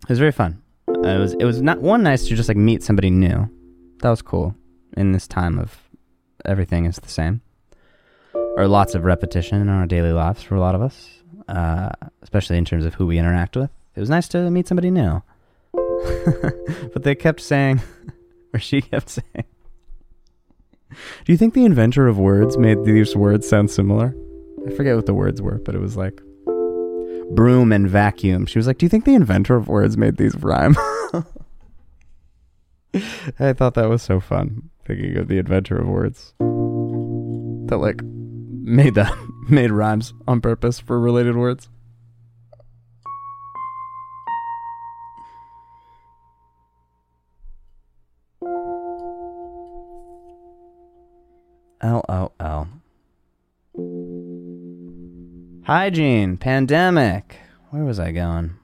It 0.03 0.09
was 0.09 0.19
very 0.19 0.33
fun. 0.33 0.63
It 0.89 1.19
was 1.19 1.35
it 1.35 1.45
was 1.45 1.63
not 1.63 1.81
one 1.81 2.03
nice 2.03 2.27
to 2.29 2.35
just 2.35 2.49
like 2.49 2.57
meet 2.57 2.83
somebody 2.83 3.11
new. 3.11 3.49
That 4.01 4.11
was 4.11 4.23
cool. 4.23 4.55
In 4.97 5.13
this 5.13 5.27
time 5.27 5.59
of 5.59 5.77
everything 6.45 6.85
is 6.85 6.97
the 6.97 7.09
same, 7.09 7.41
or 8.57 8.67
lots 8.69 8.95
of 8.95 9.05
repetition 9.05 9.61
in 9.61 9.69
our 9.69 9.87
daily 9.87 10.13
lives 10.13 10.43
for 10.43 10.55
a 10.55 10.61
lot 10.61 10.75
of 10.75 10.83
us, 10.83 11.23
uh, 11.49 11.91
especially 12.23 12.59
in 12.59 12.65
terms 12.65 12.85
of 12.85 12.95
who 12.95 13.07
we 13.07 13.19
interact 13.19 13.57
with. 13.57 13.71
It 13.97 14.01
was 14.01 14.11
nice 14.11 14.29
to 14.29 14.51
meet 14.51 14.67
somebody 14.67 14.91
new. 14.91 15.23
but 16.93 17.03
they 17.03 17.15
kept 17.15 17.41
saying, 17.41 17.81
or 18.55 18.61
she 18.61 18.83
kept 18.83 19.09
saying, 19.09 19.45
"Do 20.91 21.33
you 21.33 21.37
think 21.37 21.55
the 21.55 21.65
inventor 21.65 22.07
of 22.07 22.19
words 22.19 22.57
made 22.59 22.85
these 22.85 23.17
words 23.17 23.49
sound 23.49 23.71
similar?" 23.71 24.15
I 24.67 24.71
forget 24.71 24.97
what 24.97 25.07
the 25.07 25.15
words 25.15 25.43
were, 25.43 25.59
but 25.65 25.75
it 25.75 25.81
was 25.81 25.97
like 25.97 26.21
broom 27.33 27.73
and 27.73 27.89
vacuum. 27.89 28.47
She 28.47 28.59
was 28.59 28.67
like, 28.67 28.79
"Do 28.79 28.87
you 28.87 28.91
think 28.91 29.05
the 29.05 29.15
inventor 29.15 29.57
of 29.57 29.69
words 29.69 29.97
made 29.97 30.17
these 30.17 30.35
rhyme?" 30.37 30.77
I 33.41 33.53
thought 33.53 33.75
that 33.75 33.89
was 33.89 34.03
so 34.03 34.21
fun 34.21 34.71
thinking 34.87 35.17
of 35.17 35.29
the 35.29 35.39
inventor 35.39 35.77
of 35.77 35.89
words 35.89 36.35
that 36.39 37.79
like 37.79 38.03
made 38.03 38.95
that 38.95 39.13
made 39.49 39.71
rhymes 39.71 40.15
on 40.27 40.41
purpose 40.41 40.79
for 40.79 41.01
related 41.01 41.37
words. 41.37 41.69
LOL. 51.85 52.69
Hygiene, 55.67 56.39
pandemic. 56.39 57.37
Where 57.69 57.85
was 57.85 58.01
I 58.01 58.11
going? 58.11 58.55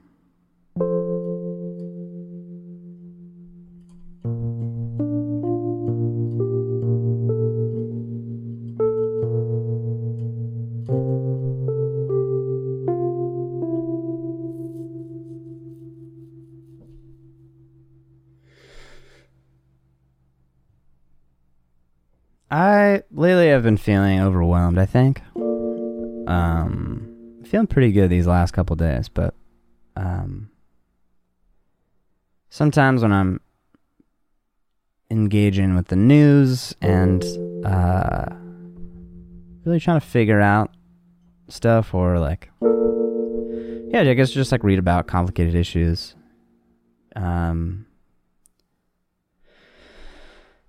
I 22.51 23.03
lately 23.11 23.53
I've 23.53 23.63
been 23.63 23.77
feeling 23.77 24.19
overwhelmed, 24.19 24.77
I 24.77 24.85
think. 24.85 25.21
Um 26.27 27.07
feeling 27.45 27.67
pretty 27.67 27.91
good 27.91 28.09
these 28.09 28.27
last 28.27 28.51
couple 28.51 28.75
days, 28.75 29.07
but 29.07 29.33
um 29.95 30.49
sometimes 32.49 33.01
when 33.03 33.13
I'm 33.13 33.39
engaging 35.09 35.75
with 35.75 35.87
the 35.87 35.95
news 35.95 36.75
and 36.81 37.23
uh 37.65 38.25
really 39.63 39.79
trying 39.79 39.99
to 39.99 40.05
figure 40.05 40.41
out 40.41 40.71
stuff 41.47 41.93
or 41.93 42.19
like 42.19 42.49
yeah, 43.93 44.01
I 44.01 44.13
guess 44.13 44.31
just 44.31 44.51
like 44.51 44.63
read 44.63 44.79
about 44.79 45.07
complicated 45.07 45.55
issues. 45.55 46.15
Um 47.15 47.85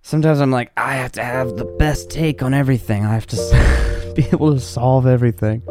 sometimes 0.03 0.41
I'm 0.41 0.51
like, 0.51 0.73
I 0.77 0.95
have 0.97 1.13
to 1.13 1.25
have 1.25 1.57
the 1.57 1.65
best 1.65 2.11
take 2.11 2.43
on 2.43 2.53
everything. 2.55 3.05
I 3.05 3.15
have 3.15 3.27
to 3.29 4.13
be 4.17 4.25
able 4.27 4.53
to 4.55 4.61
solve 4.61 5.07
everything. 5.07 5.63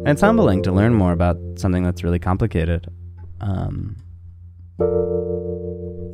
And 0.00 0.08
it's 0.08 0.20
humbling 0.20 0.62
to 0.62 0.72
learn 0.72 0.94
more 0.94 1.12
about 1.12 1.36
something 1.56 1.82
that's 1.82 2.04
really 2.04 2.18
complicated. 2.18 2.90
Um, 3.40 3.96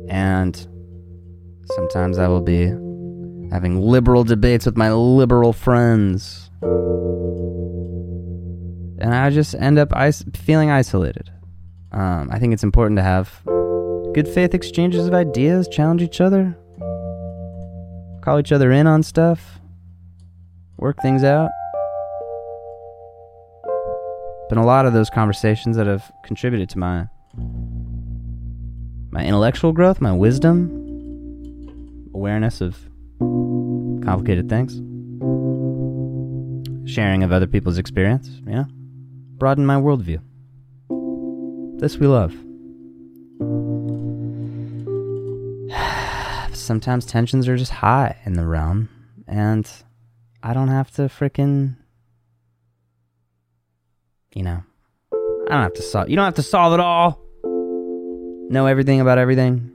and 0.09 0.55
sometimes 1.75 2.17
I 2.17 2.27
will 2.27 2.41
be 2.41 2.65
having 3.51 3.79
liberal 3.79 4.23
debates 4.23 4.65
with 4.65 4.75
my 4.75 4.91
liberal 4.91 5.53
friends. 5.53 6.49
And 8.97 9.13
I 9.13 9.29
just 9.29 9.53
end 9.55 9.77
up 9.77 9.93
is- 9.95 10.25
feeling 10.33 10.71
isolated. 10.71 11.29
Um, 11.91 12.29
I 12.31 12.39
think 12.39 12.53
it's 12.53 12.63
important 12.63 12.97
to 12.97 13.03
have 13.03 13.41
good 14.15 14.27
faith 14.29 14.53
exchanges 14.53 15.07
of 15.07 15.13
ideas, 15.13 15.67
challenge 15.67 16.01
each 16.01 16.21
other, 16.21 16.57
call 18.21 18.39
each 18.39 18.53
other 18.53 18.71
in 18.71 18.87
on 18.87 19.03
stuff, 19.03 19.59
work 20.77 20.95
things 21.01 21.21
out. 21.21 21.49
Been 24.47 24.57
a 24.57 24.65
lot 24.65 24.85
of 24.85 24.93
those 24.93 25.09
conversations 25.09 25.75
that 25.75 25.85
have 25.85 26.09
contributed 26.23 26.69
to 26.69 26.79
my 26.79 27.07
my 29.11 29.25
intellectual 29.25 29.73
growth, 29.73 29.99
my 29.99 30.13
wisdom, 30.13 30.69
awareness 32.13 32.61
of 32.61 32.77
complicated 33.19 34.47
things, 34.47 34.75
sharing 36.89 37.21
of 37.21 37.33
other 37.33 37.47
people's 37.47 37.77
experience, 37.77 38.29
you 38.45 38.53
know, 38.53 38.67
broaden 39.37 39.65
my 39.65 39.75
worldview. 39.75 40.21
This 41.81 41.97
we 41.97 42.07
love. 42.07 42.44
Sometimes 46.65 47.05
tensions 47.05 47.47
are 47.47 47.57
just 47.57 47.71
high 47.71 48.17
in 48.25 48.33
the 48.33 48.43
realm, 48.43 48.89
and 49.27 49.69
I 50.41 50.51
don't 50.51 50.69
have 50.69 50.89
to 50.95 51.03
frickin' 51.03 51.75
you 54.33 54.41
know, 54.41 54.63
I 55.13 55.51
don't 55.51 55.61
have 55.61 55.73
to 55.75 55.83
solve. 55.83 56.09
You 56.09 56.15
don't 56.15 56.25
have 56.25 56.33
to 56.33 56.41
solve 56.41 56.73
it 56.73 56.79
all. 56.79 57.21
Know 58.49 58.65
everything 58.65 58.99
about 58.99 59.19
everything. 59.19 59.71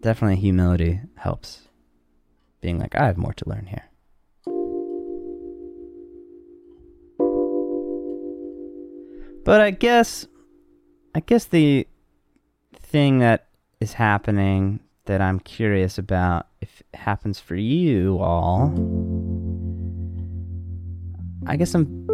Definitely, 0.00 0.40
humility 0.40 1.00
helps. 1.14 1.68
Being 2.60 2.80
like, 2.80 2.96
I 2.96 3.06
have 3.06 3.16
more 3.16 3.32
to 3.32 3.48
learn 3.48 3.66
here. 3.66 3.84
But 9.44 9.60
I 9.60 9.70
guess, 9.70 10.26
I 11.14 11.20
guess 11.20 11.44
the 11.44 11.86
thing 12.88 13.18
that 13.18 13.46
is 13.80 13.92
happening 13.94 14.80
that 15.04 15.20
I'm 15.20 15.40
curious 15.40 15.98
about 15.98 16.46
if 16.60 16.80
it 16.80 16.98
happens 16.98 17.38
for 17.38 17.54
you 17.56 18.18
all 18.18 18.72
I 21.46 21.56
guess 21.56 21.74
I'm 21.74 22.08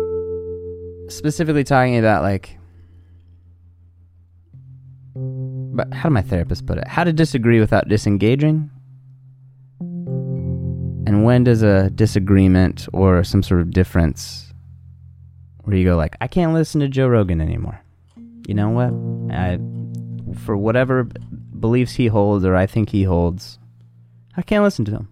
specifically 1.09 1.65
talking 1.65 1.99
about 1.99 2.23
like 2.23 2.59
but 5.75 5.93
how 5.93 6.09
did 6.09 6.13
my 6.13 6.23
therapist 6.23 6.67
put 6.67 6.79
it? 6.79 6.87
How 6.87 7.03
to 7.03 7.13
disagree 7.13 7.59
without 7.59 7.89
disengaging? 7.89 8.71
And 11.07 11.25
when 11.25 11.45
does 11.45 11.63
a 11.63 11.91
disagreement 11.91 12.87
or 12.93 13.25
some 13.25 13.43
sort 13.43 13.61
of 13.61 13.73
difference 13.73 14.53
where 15.65 15.77
you 15.77 15.85
go 15.85 15.97
like, 15.97 16.17
I 16.21 16.29
can't 16.29 16.55
listen 16.55 16.81
to 16.81 16.89
Joe 16.89 17.09
Rogan 17.09 17.41
anymore. 17.41 17.81
You 18.47 18.55
know 18.55 18.71
what? 18.71 18.93
I 19.35 19.59
for 20.39 20.57
whatever 20.57 21.05
beliefs 21.05 21.95
he 21.95 22.07
holds 22.07 22.45
or 22.45 22.55
I 22.55 22.67
think 22.67 22.91
he 22.91 23.05
holds, 23.05 23.59
I 24.37 24.43
can't 24.43 24.65
listen 24.65 24.85
to 24.87 24.93
him. 24.93 25.09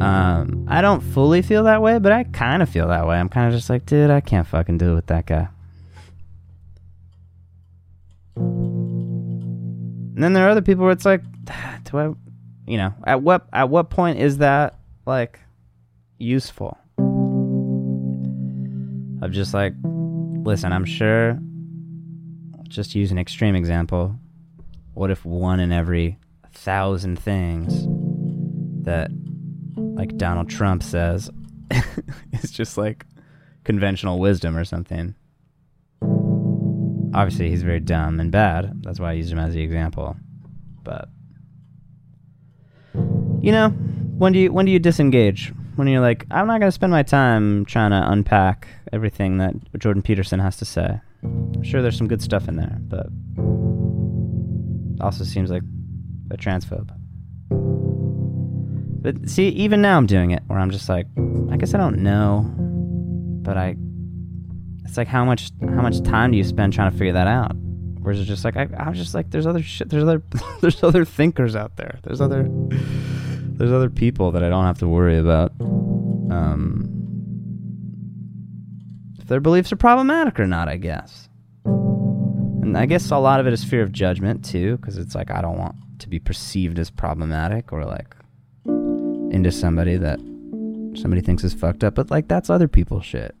Um, 0.00 0.66
I 0.68 0.82
don't 0.82 1.00
fully 1.00 1.42
feel 1.42 1.64
that 1.64 1.82
way, 1.82 1.98
but 1.98 2.12
I 2.12 2.24
kind 2.24 2.62
of 2.62 2.68
feel 2.68 2.88
that 2.88 3.06
way. 3.06 3.16
I'm 3.18 3.28
kind 3.28 3.48
of 3.48 3.54
just 3.54 3.70
like, 3.70 3.86
dude, 3.86 4.10
I 4.10 4.20
can't 4.20 4.46
fucking 4.46 4.78
do 4.78 4.92
it 4.92 4.94
with 4.94 5.06
that 5.06 5.26
guy. 5.26 5.48
And 10.14 10.22
then 10.22 10.32
there 10.32 10.46
are 10.46 10.50
other 10.50 10.62
people 10.62 10.84
where 10.84 10.92
it's 10.92 11.04
like, 11.04 11.22
do 11.84 11.98
I, 11.98 12.12
you 12.66 12.78
know, 12.78 12.94
at 13.04 13.22
what 13.22 13.46
at 13.52 13.68
what 13.68 13.90
point 13.90 14.18
is 14.20 14.38
that 14.38 14.78
like 15.06 15.40
useful? 16.18 16.78
Of 19.22 19.32
just 19.32 19.54
like, 19.54 19.74
listen, 19.82 20.72
I'm 20.72 20.84
sure. 20.84 21.38
Just 22.68 22.94
use 22.94 23.10
an 23.12 23.18
extreme 23.18 23.54
example. 23.54 24.16
What 24.94 25.10
if 25.10 25.24
one 25.24 25.60
in 25.60 25.72
every 25.72 26.18
thousand 26.52 27.18
things 27.18 27.86
that 28.84 29.10
like 29.76 30.16
Donald 30.16 30.48
Trump 30.48 30.82
says 30.82 31.30
is 32.32 32.50
just 32.50 32.76
like 32.78 33.06
conventional 33.64 34.18
wisdom 34.18 34.56
or 34.56 34.64
something. 34.64 35.14
Obviously, 37.14 37.48
he's 37.48 37.62
very 37.62 37.80
dumb 37.80 38.20
and 38.20 38.30
bad. 38.30 38.82
That's 38.82 39.00
why 39.00 39.10
I 39.10 39.12
used 39.14 39.32
him 39.32 39.38
as 39.38 39.54
the 39.54 39.62
example. 39.62 40.16
But 40.82 41.08
you 43.40 43.52
know, 43.52 43.70
when 43.70 44.32
do 44.32 44.38
you 44.38 44.52
when 44.52 44.66
do 44.66 44.72
you 44.72 44.78
disengage? 44.78 45.52
When 45.76 45.88
you're 45.88 46.00
like, 46.00 46.26
I'm 46.30 46.46
not 46.46 46.60
gonna 46.60 46.72
spend 46.72 46.92
my 46.92 47.02
time 47.02 47.64
trying 47.64 47.90
to 47.90 48.10
unpack 48.10 48.68
everything 48.92 49.38
that 49.38 49.54
Jordan 49.78 50.02
Peterson 50.02 50.38
has 50.40 50.56
to 50.58 50.64
say. 50.64 51.00
I'm 51.54 51.62
sure 51.62 51.82
there's 51.82 51.96
some 51.96 52.08
good 52.08 52.22
stuff 52.22 52.48
in 52.48 52.56
there, 52.56 52.78
but 52.80 53.06
also 55.00 55.24
seems 55.24 55.50
like 55.50 55.62
a 56.30 56.36
transphobe. 56.36 56.90
But 59.02 59.28
see, 59.28 59.48
even 59.48 59.82
now 59.82 59.96
I'm 59.98 60.06
doing 60.06 60.30
it 60.30 60.42
where 60.46 60.58
I'm 60.58 60.70
just 60.70 60.88
like, 60.88 61.06
I 61.50 61.56
guess 61.56 61.74
I 61.74 61.78
don't 61.78 61.98
know, 61.98 62.50
but 63.42 63.56
I. 63.56 63.76
It's 64.84 64.96
like 64.96 65.08
how 65.08 65.24
much 65.24 65.50
how 65.60 65.82
much 65.82 66.02
time 66.02 66.30
do 66.30 66.36
you 66.36 66.44
spend 66.44 66.72
trying 66.72 66.90
to 66.90 66.96
figure 66.96 67.12
that 67.14 67.26
out? 67.26 67.52
Whereas 68.00 68.20
it's 68.20 68.28
just 68.28 68.44
like 68.44 68.56
I, 68.56 68.68
I'm 68.78 68.94
just 68.94 69.14
like 69.14 69.30
there's 69.30 69.46
other 69.46 69.62
shit, 69.62 69.88
there's 69.88 70.04
other 70.04 70.22
there's 70.60 70.82
other 70.82 71.04
thinkers 71.04 71.56
out 71.56 71.76
there. 71.76 71.98
There's 72.02 72.20
other 72.20 72.46
there's 73.56 73.72
other 73.72 73.90
people 73.90 74.30
that 74.32 74.42
I 74.42 74.48
don't 74.48 74.64
have 74.64 74.78
to 74.78 74.88
worry 74.88 75.18
about. 75.18 75.52
Um, 75.60 76.90
if 79.18 79.26
their 79.26 79.40
beliefs 79.40 79.72
are 79.72 79.76
problematic 79.76 80.38
or 80.38 80.46
not, 80.46 80.68
I 80.68 80.76
guess. 80.76 81.28
And 82.64 82.78
I 82.78 82.86
guess 82.86 83.10
a 83.10 83.18
lot 83.18 83.40
of 83.40 83.46
it 83.46 83.52
is 83.52 83.62
fear 83.62 83.82
of 83.82 83.92
judgment 83.92 84.42
too, 84.42 84.78
because 84.78 84.96
it's 84.96 85.14
like 85.14 85.30
I 85.30 85.42
don't 85.42 85.58
want 85.58 85.76
to 85.98 86.08
be 86.08 86.18
perceived 86.18 86.78
as 86.78 86.90
problematic 86.90 87.74
or 87.74 87.84
like 87.84 88.16
into 88.64 89.52
somebody 89.52 89.98
that 89.98 90.18
somebody 90.96 91.20
thinks 91.20 91.44
is 91.44 91.52
fucked 91.52 91.84
up, 91.84 91.94
but 91.94 92.10
like 92.10 92.26
that's 92.26 92.48
other 92.48 92.66
people's 92.66 93.04
shit. 93.04 93.34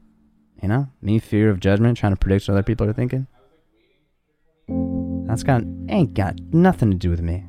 You 0.62 0.68
know? 0.68 0.88
Me 1.00 1.18
fear 1.18 1.48
of 1.48 1.58
judgment, 1.58 1.96
trying 1.96 2.12
to 2.12 2.18
predict 2.18 2.46
what 2.48 2.52
other 2.52 2.62
people 2.62 2.86
are 2.86 2.92
thinking. 2.92 3.26
That's 5.26 5.42
got 5.42 5.62
ain't 5.88 6.12
got 6.12 6.38
nothing 6.52 6.90
to 6.90 6.96
do 6.96 7.08
with 7.08 7.22
me. 7.22 7.46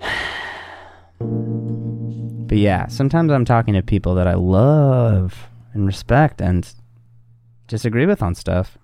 But 2.46 2.58
yeah, 2.58 2.88
sometimes 2.88 3.32
I'm 3.32 3.46
talking 3.46 3.72
to 3.74 3.82
people 3.82 4.14
that 4.16 4.26
I 4.26 4.34
love 4.34 5.48
and 5.72 5.86
respect 5.86 6.42
and 6.42 6.70
disagree 7.68 8.04
with 8.06 8.22
on 8.22 8.34
stuff. 8.34 8.76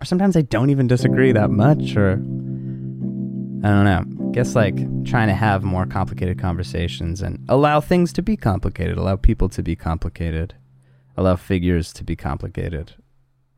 Or 0.00 0.04
sometimes 0.04 0.36
I 0.36 0.42
don't 0.42 0.70
even 0.70 0.86
disagree 0.86 1.32
that 1.32 1.50
much 1.50 1.96
or 1.96 2.12
I 3.64 3.68
don't 3.70 3.84
know. 3.84 4.04
Guess 4.32 4.54
like 4.54 4.76
trying 5.04 5.28
to 5.28 5.34
have 5.34 5.64
more 5.64 5.84
complicated 5.84 6.38
conversations 6.38 7.22
and 7.22 7.44
allow 7.48 7.80
things 7.80 8.12
to 8.12 8.22
be 8.22 8.36
complicated, 8.36 8.96
allow 8.96 9.16
people 9.16 9.48
to 9.48 9.62
be 9.62 9.74
complicated, 9.74 10.54
allow 11.16 11.34
figures 11.34 11.92
to 11.94 12.04
be 12.04 12.14
complicated, 12.14 12.94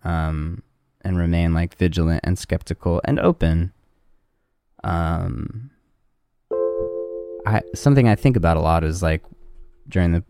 um, 0.05 0.63
and 1.03 1.19
remain 1.19 1.53
like 1.53 1.77
vigilant 1.77 2.21
and 2.25 2.39
skeptical 2.39 3.03
and 3.05 3.19
open. 3.21 3.73
Um, 4.83 5.71
I 7.47 7.61
something 7.75 8.09
I 8.09 8.15
think 8.15 8.37
about 8.37 8.57
a 8.57 8.61
lot 8.61 8.83
is 8.83 9.03
like 9.03 9.23
during 9.89 10.13
the 10.13 10.25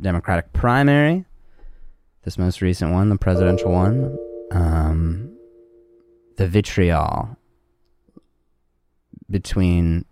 Democratic 0.00 0.52
primary, 0.52 1.24
this 2.24 2.36
most 2.36 2.60
recent 2.60 2.92
one, 2.92 3.10
the 3.10 3.18
presidential 3.18 3.70
one, 3.70 4.18
um, 4.50 5.33
the 6.36 6.46
vitriol 6.46 7.36
between 9.30 10.04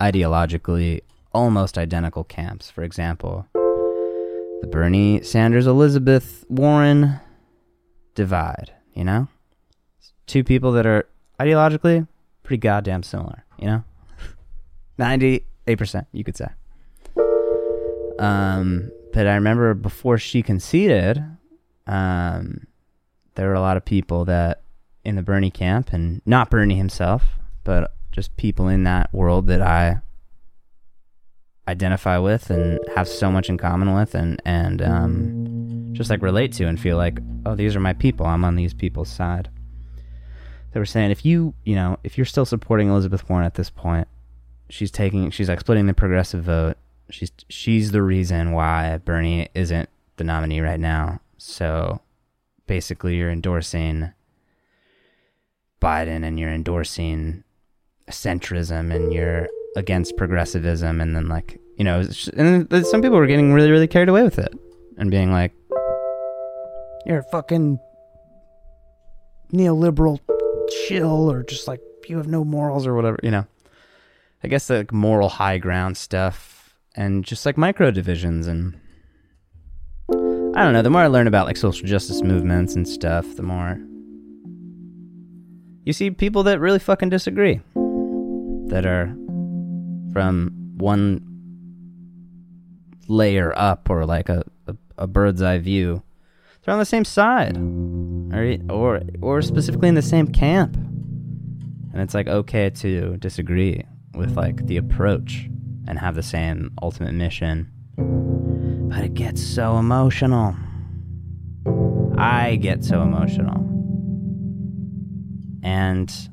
ideologically 0.00 1.00
almost 1.32 1.76
identical 1.76 2.24
camps. 2.24 2.70
For 2.70 2.82
example, 2.82 3.46
the 4.60 4.68
Bernie 4.70 5.22
Sanders 5.22 5.66
Elizabeth 5.66 6.44
Warren 6.48 7.20
divide, 8.14 8.72
you 8.94 9.04
know? 9.04 9.28
Two 10.26 10.44
people 10.44 10.72
that 10.72 10.86
are 10.86 11.06
ideologically 11.40 12.06
pretty 12.42 12.60
goddamn 12.60 13.02
similar, 13.02 13.44
you 13.58 13.66
know? 13.66 13.84
98%, 14.98 15.42
you 16.12 16.24
could 16.24 16.36
say. 16.36 16.48
Um, 18.18 18.90
but 19.12 19.26
I 19.26 19.34
remember 19.34 19.74
before 19.74 20.18
she 20.18 20.42
conceded, 20.42 21.22
um, 21.86 22.66
there 23.34 23.48
were 23.48 23.54
a 23.54 23.60
lot 23.60 23.76
of 23.76 23.84
people 23.84 24.24
that 24.24 24.62
in 25.04 25.16
the 25.16 25.22
Bernie 25.22 25.50
camp, 25.50 25.92
and 25.92 26.20
not 26.26 26.50
Bernie 26.50 26.76
himself, 26.76 27.38
but 27.64 27.94
just 28.10 28.36
people 28.36 28.68
in 28.68 28.84
that 28.84 29.12
world 29.12 29.46
that 29.46 29.62
I 29.62 30.00
identify 31.68 32.16
with 32.16 32.50
and 32.50 32.80
have 32.96 33.06
so 33.06 33.30
much 33.30 33.48
in 33.48 33.58
common 33.58 33.94
with 33.94 34.14
and 34.14 34.40
and 34.44 34.80
um, 34.80 35.90
just 35.92 36.08
like 36.08 36.22
relate 36.22 36.52
to 36.54 36.66
and 36.66 36.80
feel 36.80 36.96
like 36.96 37.20
oh 37.44 37.54
these 37.54 37.76
are 37.76 37.80
my 37.80 37.92
people 37.92 38.26
I'm 38.26 38.44
on 38.44 38.56
these 38.56 38.74
people's 38.74 39.10
side. 39.10 39.50
They 40.72 40.80
were 40.80 40.86
saying 40.86 41.10
if 41.10 41.24
you 41.24 41.54
you 41.64 41.74
know 41.74 41.98
if 42.02 42.16
you're 42.16 42.24
still 42.24 42.46
supporting 42.46 42.88
Elizabeth 42.88 43.28
Warren 43.28 43.44
at 43.44 43.54
this 43.54 43.70
point, 43.70 44.08
she's 44.70 44.90
taking 44.90 45.30
she's 45.30 45.48
like 45.48 45.60
splitting 45.60 45.86
the 45.86 45.94
progressive 45.94 46.42
vote. 46.42 46.76
She's 47.10 47.32
she's 47.48 47.92
the 47.92 48.02
reason 48.02 48.52
why 48.52 48.98
Bernie 49.04 49.48
isn't 49.54 49.88
the 50.16 50.24
nominee 50.24 50.60
right 50.60 50.80
now. 50.80 51.20
So 51.36 52.00
basically, 52.66 53.16
you're 53.16 53.30
endorsing 53.30 54.12
Biden 55.80 56.24
and 56.24 56.38
you're 56.38 56.52
endorsing 56.52 57.44
centrism 58.10 58.94
and 58.94 59.12
you're 59.12 59.48
against 59.76 60.16
progressivism 60.16 61.00
and 61.00 61.14
then 61.14 61.28
like 61.28 61.60
you 61.76 61.84
know 61.84 62.02
and 62.36 62.86
some 62.86 63.02
people 63.02 63.18
were 63.18 63.26
getting 63.26 63.52
really 63.52 63.70
really 63.70 63.86
carried 63.86 64.08
away 64.08 64.22
with 64.22 64.38
it 64.38 64.52
and 64.96 65.10
being 65.10 65.30
like 65.30 65.52
you're 67.06 67.18
a 67.18 67.24
fucking 67.24 67.78
neoliberal 69.52 70.18
chill 70.86 71.30
or 71.30 71.42
just 71.42 71.68
like 71.68 71.80
you 72.08 72.16
have 72.16 72.26
no 72.26 72.44
morals 72.44 72.86
or 72.86 72.94
whatever 72.94 73.18
you 73.22 73.30
know? 73.30 73.46
I 74.42 74.48
guess 74.48 74.68
the 74.68 74.78
like, 74.78 74.92
moral 74.92 75.28
high 75.28 75.58
ground 75.58 75.96
stuff 75.96 76.74
and 76.94 77.24
just 77.24 77.44
like 77.44 77.56
micro 77.56 77.90
divisions 77.90 78.46
and 78.46 78.78
i 80.10 80.62
don't 80.62 80.72
know 80.72 80.82
the 80.82 80.90
more 80.90 81.02
i 81.02 81.06
learn 81.06 81.26
about 81.26 81.46
like 81.46 81.56
social 81.56 81.86
justice 81.86 82.22
movements 82.22 82.74
and 82.74 82.88
stuff 82.88 83.36
the 83.36 83.42
more 83.42 83.78
you 85.88 85.94
see 85.94 86.10
people 86.10 86.42
that 86.42 86.60
really 86.60 86.78
fucking 86.78 87.08
disagree. 87.08 87.62
That 88.66 88.84
are 88.84 89.06
from 90.12 90.74
one 90.76 91.24
layer 93.08 93.54
up 93.56 93.88
or 93.88 94.04
like 94.04 94.28
a, 94.28 94.44
a, 94.66 94.76
a 94.98 95.06
bird's 95.06 95.40
eye 95.40 95.56
view. 95.56 96.02
They're 96.60 96.74
on 96.74 96.78
the 96.78 96.84
same 96.84 97.06
side. 97.06 97.56
Or, 97.56 98.58
or 98.68 99.00
or 99.22 99.40
specifically 99.40 99.88
in 99.88 99.94
the 99.94 100.02
same 100.02 100.28
camp. 100.28 100.76
And 100.76 102.02
it's 102.02 102.12
like 102.12 102.28
okay 102.28 102.68
to 102.68 103.16
disagree 103.16 103.82
with 104.12 104.36
like 104.36 104.66
the 104.66 104.76
approach 104.76 105.48
and 105.86 105.98
have 105.98 106.16
the 106.16 106.22
same 106.22 106.70
ultimate 106.82 107.14
mission. 107.14 107.72
But 107.96 109.04
it 109.04 109.14
gets 109.14 109.42
so 109.42 109.78
emotional. 109.78 110.54
I 112.18 112.56
get 112.56 112.84
so 112.84 113.00
emotional 113.00 113.67
and 115.62 116.28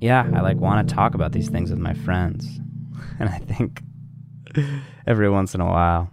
yeah 0.00 0.28
i 0.34 0.40
like 0.40 0.56
want 0.56 0.86
to 0.86 0.94
talk 0.94 1.14
about 1.14 1.32
these 1.32 1.48
things 1.48 1.70
with 1.70 1.78
my 1.78 1.94
friends 1.94 2.60
and 3.18 3.28
i 3.28 3.38
think 3.38 3.82
every 5.06 5.30
once 5.30 5.54
in 5.54 5.60
a 5.60 5.66
while 5.66 6.10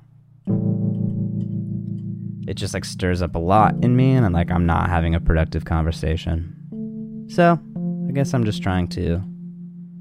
it 2.50 2.56
just 2.56 2.74
like 2.74 2.84
stirs 2.84 3.22
up 3.22 3.36
a 3.36 3.40
lot 3.40 3.76
in 3.84 3.96
me 3.96 4.14
and 4.14 4.26
I'm 4.26 4.34
like 4.34 4.50
I'm 4.50 4.66
not 4.66 4.90
having 4.90 5.14
a 5.14 5.20
productive 5.20 5.66
conversation. 5.66 7.28
So, 7.30 7.60
I 8.10 8.12
guess 8.12 8.34
I'm 8.34 8.44
just 8.44 8.64
trying 8.64 8.88
to 8.90 9.22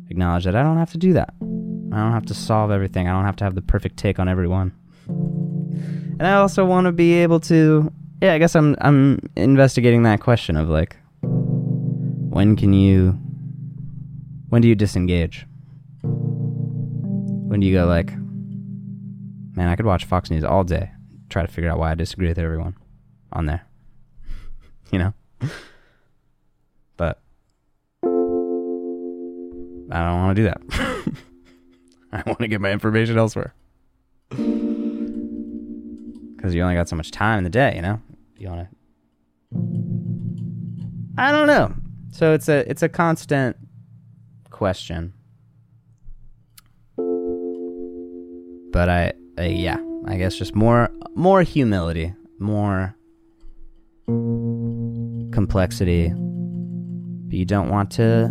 acknowledge 0.08 0.44
that 0.44 0.56
I 0.56 0.62
don't 0.62 0.78
have 0.78 0.90
to 0.92 0.98
do 0.98 1.12
that. 1.12 1.34
I 1.42 1.96
don't 1.96 2.12
have 2.12 2.24
to 2.26 2.34
solve 2.34 2.70
everything. 2.70 3.06
I 3.06 3.12
don't 3.12 3.26
have 3.26 3.36
to 3.36 3.44
have 3.44 3.54
the 3.54 3.60
perfect 3.60 3.98
take 3.98 4.18
on 4.18 4.28
everyone. 4.28 4.72
And 5.08 6.26
I 6.26 6.36
also 6.36 6.64
want 6.64 6.86
to 6.86 6.92
be 6.92 7.12
able 7.14 7.38
to 7.40 7.92
yeah, 8.22 8.32
I 8.32 8.38
guess 8.38 8.56
I'm 8.56 8.76
I'm 8.80 9.20
investigating 9.36 10.04
that 10.04 10.20
question 10.20 10.56
of 10.56 10.70
like 10.70 10.96
when 12.28 12.56
can 12.56 12.72
you 12.72 13.18
when 14.48 14.62
do 14.62 14.68
you 14.68 14.74
disengage? 14.74 15.46
When 16.02 17.60
do 17.60 17.66
you 17.66 17.74
go 17.74 17.86
like 17.86 18.12
man, 19.54 19.68
I 19.68 19.76
could 19.76 19.86
watch 19.86 20.04
Fox 20.04 20.30
News 20.30 20.44
all 20.44 20.64
day 20.64 20.90
try 21.28 21.42
to 21.42 21.48
figure 21.48 21.70
out 21.70 21.78
why 21.78 21.90
I 21.90 21.94
disagree 21.94 22.28
with 22.28 22.38
everyone 22.38 22.74
on 23.32 23.46
there. 23.46 23.66
you 24.92 24.98
know? 24.98 25.14
But 26.96 27.20
I 29.90 30.02
don't 30.02 30.18
want 30.18 30.36
to 30.36 30.42
do 30.42 30.48
that. 30.48 30.60
I 32.12 32.22
want 32.26 32.40
to 32.40 32.48
get 32.48 32.60
my 32.60 32.72
information 32.72 33.16
elsewhere. 33.18 33.54
Because 34.30 34.44
you 36.54 36.62
only 36.62 36.74
got 36.74 36.88
so 36.88 36.96
much 36.96 37.10
time 37.10 37.38
in 37.38 37.44
the 37.44 37.50
day, 37.50 37.74
you 37.76 37.82
know? 37.82 38.00
You 38.38 38.48
want 38.48 38.60
to. 38.60 38.68
I 41.18 41.32
don't 41.32 41.46
know. 41.46 41.74
So 42.10 42.32
it's 42.32 42.48
a 42.48 42.68
it's 42.68 42.82
a 42.82 42.88
constant 42.88 43.56
question. 44.50 45.12
But 48.72 48.88
I, 48.88 49.12
uh, 49.38 49.42
yeah, 49.42 49.78
I 50.06 50.16
guess 50.16 50.36
just 50.36 50.54
more 50.54 50.90
more 51.14 51.42
humility, 51.42 52.14
more 52.38 52.94
complexity. 55.32 56.08
But 56.08 57.36
you 57.36 57.44
don't 57.44 57.68
want 57.68 57.90
to 57.92 58.30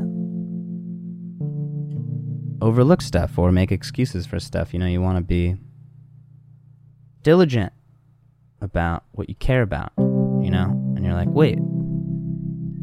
overlook 2.62 3.02
stuff 3.02 3.38
or 3.38 3.52
make 3.52 3.72
excuses 3.72 4.26
for 4.26 4.40
stuff. 4.40 4.74
You 4.74 4.80
know, 4.80 4.88
you 4.88 5.02
want 5.02 5.18
to 5.18 5.24
be 5.24 5.56
diligent 7.22 7.74
about 8.60 9.04
what 9.12 9.30
you 9.30 9.36
care 9.36 9.62
about, 9.62 9.92
you 9.98 10.50
know? 10.50 10.72
And 10.96 11.06
you're 11.06 11.14
like, 11.14 11.30
"Wait, 11.30 11.60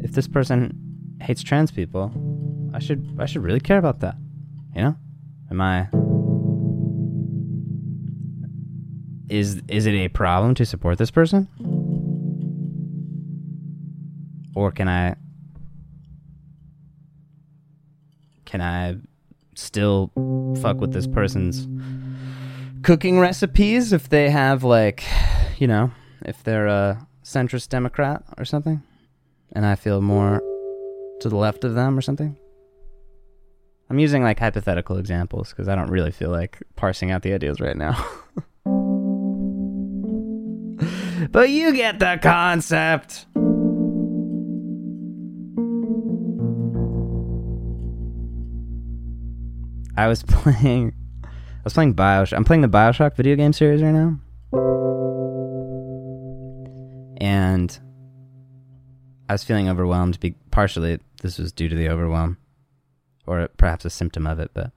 if 0.01 0.13
this 0.13 0.27
person 0.27 0.84
hates 1.21 1.43
trans 1.43 1.71
people, 1.71 2.11
I 2.73 2.79
should 2.79 3.17
I 3.19 3.25
should 3.25 3.43
really 3.43 3.59
care 3.59 3.77
about 3.77 3.99
that." 4.01 4.15
You 4.75 4.81
know? 4.81 4.95
Am 5.51 5.61
I 5.61 5.87
is 9.29 9.61
is 9.67 9.85
it 9.85 9.93
a 9.93 10.07
problem 10.09 10.55
to 10.55 10.65
support 10.65 10.97
this 10.97 11.11
person? 11.11 11.47
Or 14.55 14.71
can 14.71 14.87
I 14.87 15.15
can 18.45 18.61
I 18.61 18.97
still 19.55 20.11
fuck 20.61 20.79
with 20.79 20.93
this 20.93 21.07
person's 21.07 21.67
cooking 22.83 23.19
recipes 23.19 23.93
if 23.93 24.09
they 24.09 24.29
have 24.29 24.63
like, 24.63 25.03
you 25.57 25.67
know, 25.67 25.91
if 26.23 26.43
they're 26.43 26.67
a 26.67 27.07
centrist 27.23 27.69
democrat 27.69 28.23
or 28.37 28.45
something 28.45 28.81
and 29.53 29.65
I 29.65 29.75
feel 29.75 30.01
more 30.01 30.41
to 31.21 31.29
the 31.29 31.35
left 31.35 31.63
of 31.63 31.75
them 31.75 31.97
or 31.97 32.01
something? 32.01 32.37
I'm 33.89 33.99
using 33.99 34.23
like 34.23 34.39
hypothetical 34.39 34.97
examples 34.97 35.49
because 35.49 35.67
I 35.67 35.75
don't 35.75 35.91
really 35.91 36.11
feel 36.11 36.31
like 36.31 36.57
parsing 36.75 37.11
out 37.11 37.21
the 37.21 37.33
ideas 37.33 37.61
right 37.61 37.77
now. 37.77 37.93
but 41.31 41.49
you 41.49 41.73
get 41.73 41.99
the 41.99 42.19
concept. 42.21 43.27
I 49.97 50.07
was 50.07 50.23
playing 50.23 50.93
I 51.23 51.27
was 51.63 51.73
playing 51.73 51.95
BioShock. 51.95 52.37
I'm 52.37 52.43
playing 52.43 52.61
the 52.61 52.67
BioShock 52.67 53.15
video 53.15 53.35
game 53.35 53.51
series 53.51 53.81
right 53.81 53.91
now. 53.91 54.19
And 57.17 57.79
I 59.27 59.33
was 59.33 59.43
feeling 59.43 59.67
overwhelmed. 59.67 60.19
Be- 60.19 60.35
partially, 60.55 60.97
this 61.21 61.37
was 61.37 61.51
due 61.51 61.67
to 61.67 61.75
the 61.75 61.89
overwhelm, 61.89 62.37
or 63.27 63.49
perhaps 63.57 63.83
a 63.83 63.89
symptom 63.89 64.25
of 64.25 64.39
it. 64.39 64.51
But 64.53 64.71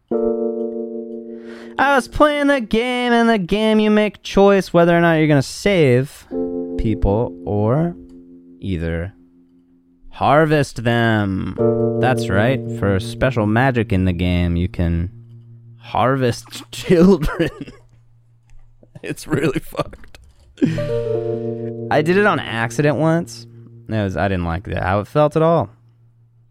I 1.79 1.95
was 1.95 2.09
playing 2.09 2.49
the 2.49 2.61
game, 2.61 3.13
and 3.13 3.29
the 3.29 3.39
game 3.39 3.79
you 3.79 3.89
make 3.89 4.25
choice 4.25 4.73
whether 4.73 4.99
or 4.99 5.01
not 5.01 5.15
you're 5.15 5.29
gonna 5.29 5.41
save 5.41 6.27
people 6.79 7.33
or 7.47 7.95
either 8.59 9.15
harvest 10.11 10.83
them. 10.83 11.55
That's 12.01 12.29
right. 12.29 12.61
For 12.81 12.99
special 12.99 13.47
magic 13.47 13.93
in 13.93 14.05
the 14.05 14.13
game, 14.13 14.57
you 14.57 14.69
can 14.69 15.13
harvest 15.79 16.69
children. 16.73 17.51
it's 19.05 19.29
really 19.29 19.61
fucked. 19.61 20.19
I 20.61 22.03
did 22.03 22.17
it 22.17 22.27
on 22.27 22.41
accident 22.41 22.97
once. 22.97 23.47
It 23.89 24.03
was 24.03 24.17
I 24.17 24.29
didn't 24.29 24.45
like 24.45 24.65
that 24.65 24.83
how 24.83 25.01
it 25.01 25.09
felt 25.09 25.37
at 25.37 25.43
all. 25.43 25.71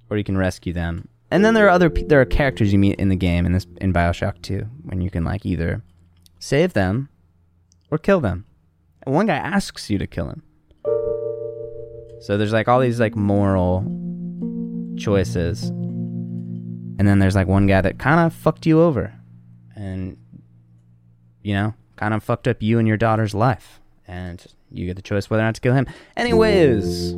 Or 0.09 0.17
you 0.17 0.23
can 0.23 0.37
rescue 0.37 0.73
them. 0.73 1.07
And 1.29 1.43
then 1.43 1.53
there 1.53 1.65
are 1.65 1.69
other 1.69 1.89
there 1.89 2.21
are 2.21 2.25
characters 2.25 2.71
you 2.71 2.79
meet 2.79 2.99
in 2.99 3.09
the 3.09 3.15
game 3.15 3.45
in 3.45 3.51
this 3.51 3.67
in 3.81 3.93
BioShock 3.93 4.41
2 4.41 4.65
when 4.83 5.01
you 5.01 5.09
can 5.09 5.23
like 5.23 5.45
either 5.45 5.83
save 6.39 6.73
them 6.73 7.09
or 7.91 7.97
kill 7.97 8.19
them. 8.19 8.45
And 9.03 9.13
one 9.13 9.27
guy 9.27 9.35
asks 9.35 9.89
you 9.89 9.97
to 9.97 10.07
kill 10.07 10.29
him. 10.29 10.43
So 12.21 12.37
there's 12.37 12.53
like 12.53 12.67
all 12.67 12.79
these 12.79 12.99
like 12.99 13.15
moral 13.15 13.83
choices. 14.97 15.69
And 15.69 17.07
then 17.07 17.19
there's 17.19 17.35
like 17.35 17.47
one 17.47 17.67
guy 17.67 17.81
that 17.81 17.99
kind 17.99 18.19
of 18.25 18.33
fucked 18.33 18.65
you 18.65 18.81
over. 18.81 19.13
And 19.75 20.17
you 21.43 21.53
know, 21.53 21.75
kind 21.97 22.13
of 22.13 22.23
fucked 22.23 22.47
up 22.47 22.61
you 22.61 22.79
and 22.79 22.87
your 22.87 22.97
daughter's 22.97 23.35
life. 23.35 23.79
And 24.07 24.45
you 24.71 24.85
get 24.85 24.95
the 24.95 25.01
choice 25.01 25.29
whether 25.29 25.41
or 25.41 25.45
not 25.45 25.55
to 25.55 25.61
kill 25.61 25.73
him. 25.73 25.87
Anyways, 26.15 27.11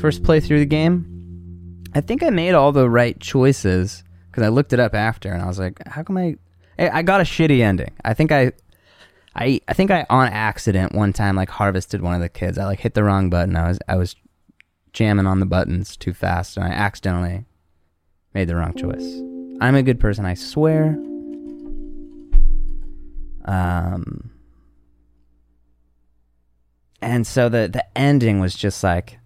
first 0.00 0.22
playthrough 0.22 0.54
of 0.54 0.60
the 0.60 0.66
game, 0.66 1.82
I 1.94 2.00
think 2.00 2.22
I 2.22 2.30
made 2.30 2.54
all 2.54 2.72
the 2.72 2.88
right 2.88 3.18
choices 3.20 4.04
because 4.30 4.42
I 4.42 4.48
looked 4.48 4.72
it 4.72 4.80
up 4.80 4.94
after 4.94 5.30
and 5.30 5.42
I 5.42 5.46
was 5.46 5.58
like, 5.58 5.86
how 5.86 6.02
come 6.02 6.16
I? 6.16 6.36
I 6.78 6.88
I 6.98 7.02
got 7.02 7.20
a 7.20 7.24
shitty 7.24 7.60
ending. 7.60 7.92
I 8.04 8.14
think 8.14 8.32
I, 8.32 8.52
I 9.34 9.60
I 9.68 9.74
think 9.74 9.90
I 9.90 10.06
on 10.08 10.28
accident 10.28 10.94
one 10.94 11.12
time 11.12 11.36
like 11.36 11.50
harvested 11.50 12.00
one 12.00 12.14
of 12.14 12.20
the 12.20 12.28
kids. 12.28 12.58
I 12.58 12.64
like 12.64 12.80
hit 12.80 12.94
the 12.94 13.04
wrong 13.04 13.28
button. 13.30 13.56
I 13.56 13.68
was 13.68 13.78
I 13.88 13.96
was 13.96 14.16
jamming 14.92 15.26
on 15.26 15.40
the 15.40 15.46
buttons 15.46 15.96
too 15.96 16.12
fast 16.12 16.56
and 16.56 16.66
I 16.66 16.70
accidentally 16.70 17.44
made 18.34 18.48
the 18.48 18.56
wrong 18.56 18.74
choice. 18.74 19.20
I'm 19.60 19.74
a 19.74 19.82
good 19.82 20.00
person, 20.00 20.24
I 20.24 20.34
swear. 20.34 20.98
Um 23.44 24.30
and 27.02 27.26
so 27.26 27.48
the 27.48 27.68
the 27.68 27.84
ending 27.98 28.40
was 28.40 28.54
just 28.54 28.82
like 28.82 29.18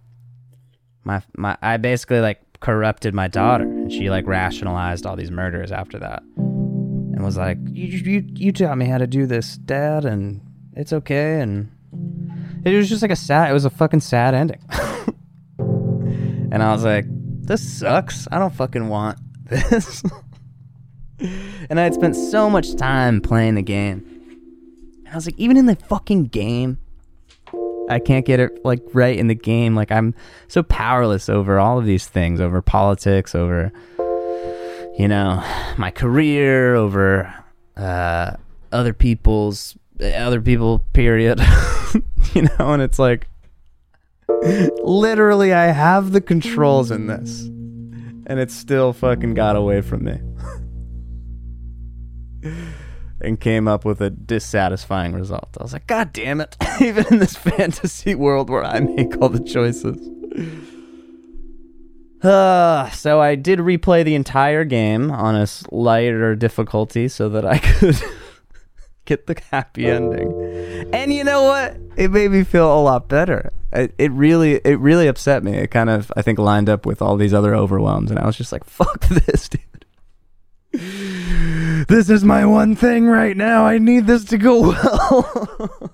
my 1.03 1.21
my 1.37 1.57
I 1.61 1.77
basically 1.77 2.19
like 2.19 2.41
corrupted 2.59 3.13
my 3.13 3.27
daughter. 3.27 3.63
And 3.63 3.91
she 3.91 4.09
like 4.09 4.27
rationalized 4.27 5.05
all 5.05 5.15
these 5.15 5.31
murders 5.31 5.71
after 5.71 5.99
that. 5.99 6.23
And 6.35 7.23
was 7.23 7.37
like 7.37 7.57
you 7.71 7.87
you 7.87 8.25
you 8.33 8.51
taught 8.51 8.77
me 8.77 8.85
how 8.85 8.97
to 8.97 9.07
do 9.07 9.25
this 9.25 9.57
dad 9.57 10.05
and 10.05 10.41
it's 10.75 10.93
okay. 10.93 11.39
And 11.39 11.71
it 12.65 12.75
was 12.75 12.89
just 12.89 13.01
like 13.01 13.11
a 13.11 13.15
sad 13.15 13.49
it 13.49 13.53
was 13.53 13.65
a 13.65 13.69
fucking 13.69 14.01
sad 14.01 14.33
ending. 14.33 14.61
And 16.49 16.63
i 16.63 16.71
was 16.71 16.85
like 16.85 17.05
this 17.09 17.61
sucks. 17.61 18.25
I 18.31 18.39
don't 18.39 18.53
fucking 18.53 18.87
want 18.87 19.19
this. 19.49 20.01
And 21.19 21.77
i 21.79 21.83
had 21.83 21.93
spent 21.93 22.15
so 22.15 22.49
much 22.49 22.75
time 22.75 23.19
playing 23.19 23.55
the 23.55 23.61
game. 23.61 24.05
And 24.99 25.09
i 25.09 25.15
was 25.15 25.25
like 25.25 25.37
even 25.37 25.57
in 25.57 25.65
the 25.65 25.75
fucking 25.75 26.27
game 26.27 26.79
i 27.89 27.99
can't 27.99 28.25
get 28.25 28.39
it 28.39 28.63
like 28.65 28.81
right 28.93 29.17
in 29.17 29.27
the 29.27 29.35
game. 29.35 29.75
Like 29.75 29.91
i'm 29.91 30.13
so 30.47 30.63
powerless 30.63 31.29
over 31.29 31.59
all 31.59 31.77
of 31.79 31.85
these 31.85 32.07
things 32.07 32.39
over 32.41 32.61
politics 32.61 33.33
over 33.35 33.71
you 34.97 35.07
know 35.07 35.43
my 35.77 35.91
career 35.91 36.75
over 36.75 37.33
uh 37.75 38.33
other 38.71 38.93
people's 38.93 39.77
other 40.01 40.41
people 40.41 40.79
period. 40.93 41.39
You 42.33 42.41
know 42.43 42.73
and 42.73 42.81
it's 42.83 42.99
like 42.99 43.27
literally 44.83 45.53
i 45.53 45.67
have 45.67 46.11
the 46.11 46.21
controls 46.21 46.91
in 46.91 47.07
this 47.07 47.45
and 47.45 48.37
it 48.39 48.51
still 48.51 48.93
fucking 48.93 49.33
got 49.33 49.55
away 49.55 49.81
from 49.81 50.03
me 50.03 50.19
and 53.21 53.39
came 53.39 53.67
up 53.67 53.83
with 53.85 54.01
a 54.01 54.09
dissatisfying 54.09 55.13
result 55.13 55.49
i 55.59 55.63
was 55.63 55.73
like 55.73 55.87
god 55.87 56.11
damn 56.13 56.41
it 56.41 56.55
even 56.81 57.05
in 57.11 57.19
this 57.19 57.35
fantasy 57.35 58.15
world 58.15 58.49
where 58.49 58.63
i 58.63 58.79
make 58.79 59.19
all 59.21 59.29
the 59.29 59.43
choices 59.43 59.97
uh, 62.23 62.89
so 62.91 63.19
i 63.19 63.35
did 63.35 63.59
replay 63.59 64.03
the 64.03 64.15
entire 64.15 64.63
game 64.63 65.11
on 65.11 65.35
a 65.35 65.47
lighter 65.71 66.35
difficulty 66.35 67.07
so 67.07 67.29
that 67.29 67.45
i 67.45 67.57
could 67.79 68.01
get 69.07 69.25
the 69.25 69.35
happy 69.49 69.87
ending. 69.87 70.31
And 70.93 71.11
you 71.11 71.23
know 71.23 71.43
what? 71.43 71.77
It 71.95 72.11
made 72.11 72.29
me 72.29 72.43
feel 72.43 72.71
a 72.71 72.81
lot 72.81 73.07
better. 73.07 73.51
It, 73.73 73.95
it 73.97 74.11
really, 74.11 74.61
it 74.63 74.79
really 74.79 75.07
upset 75.07 75.43
me. 75.43 75.53
It 75.53 75.71
kind 75.71 75.89
of, 75.89 76.11
I 76.15 76.21
think, 76.21 76.37
lined 76.37 76.69
up 76.69 76.85
with 76.85 77.01
all 77.01 77.17
these 77.17 77.33
other 77.33 77.55
overwhelms, 77.55 78.11
and 78.11 78.19
I 78.19 78.27
was 78.27 78.37
just 78.37 78.51
like, 78.51 78.63
"Fuck 78.63 79.07
this, 79.07 79.49
dude! 79.49 79.85
This 81.87 82.09
is 82.09 82.23
my 82.23 82.45
one 82.45 82.75
thing 82.75 83.07
right 83.07 83.35
now. 83.35 83.65
I 83.65 83.77
need 83.77 84.07
this 84.07 84.25
to 84.25 84.37
go 84.37 84.59
well." 84.69 85.93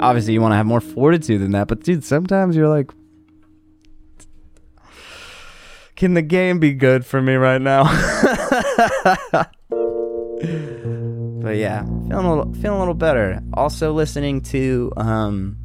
Obviously, 0.00 0.32
you 0.32 0.40
want 0.40 0.52
to 0.52 0.56
have 0.56 0.66
more 0.66 0.80
fortitude 0.80 1.40
than 1.40 1.50
that, 1.52 1.66
but 1.66 1.82
dude, 1.82 2.04
sometimes 2.04 2.54
you're 2.54 2.68
like, 2.68 2.92
can 5.96 6.14
the 6.14 6.22
game 6.22 6.60
be 6.60 6.72
good 6.72 7.04
for 7.04 7.20
me 7.20 7.34
right 7.34 7.60
now? 7.60 7.82
but 11.42 11.56
yeah, 11.56 11.82
feeling 11.82 12.12
a 12.12 12.34
little 12.34 12.54
feeling 12.54 12.76
a 12.76 12.78
little 12.78 12.94
better. 12.94 13.40
Also 13.54 13.92
listening 13.92 14.40
to 14.42 14.92
um 14.96 15.57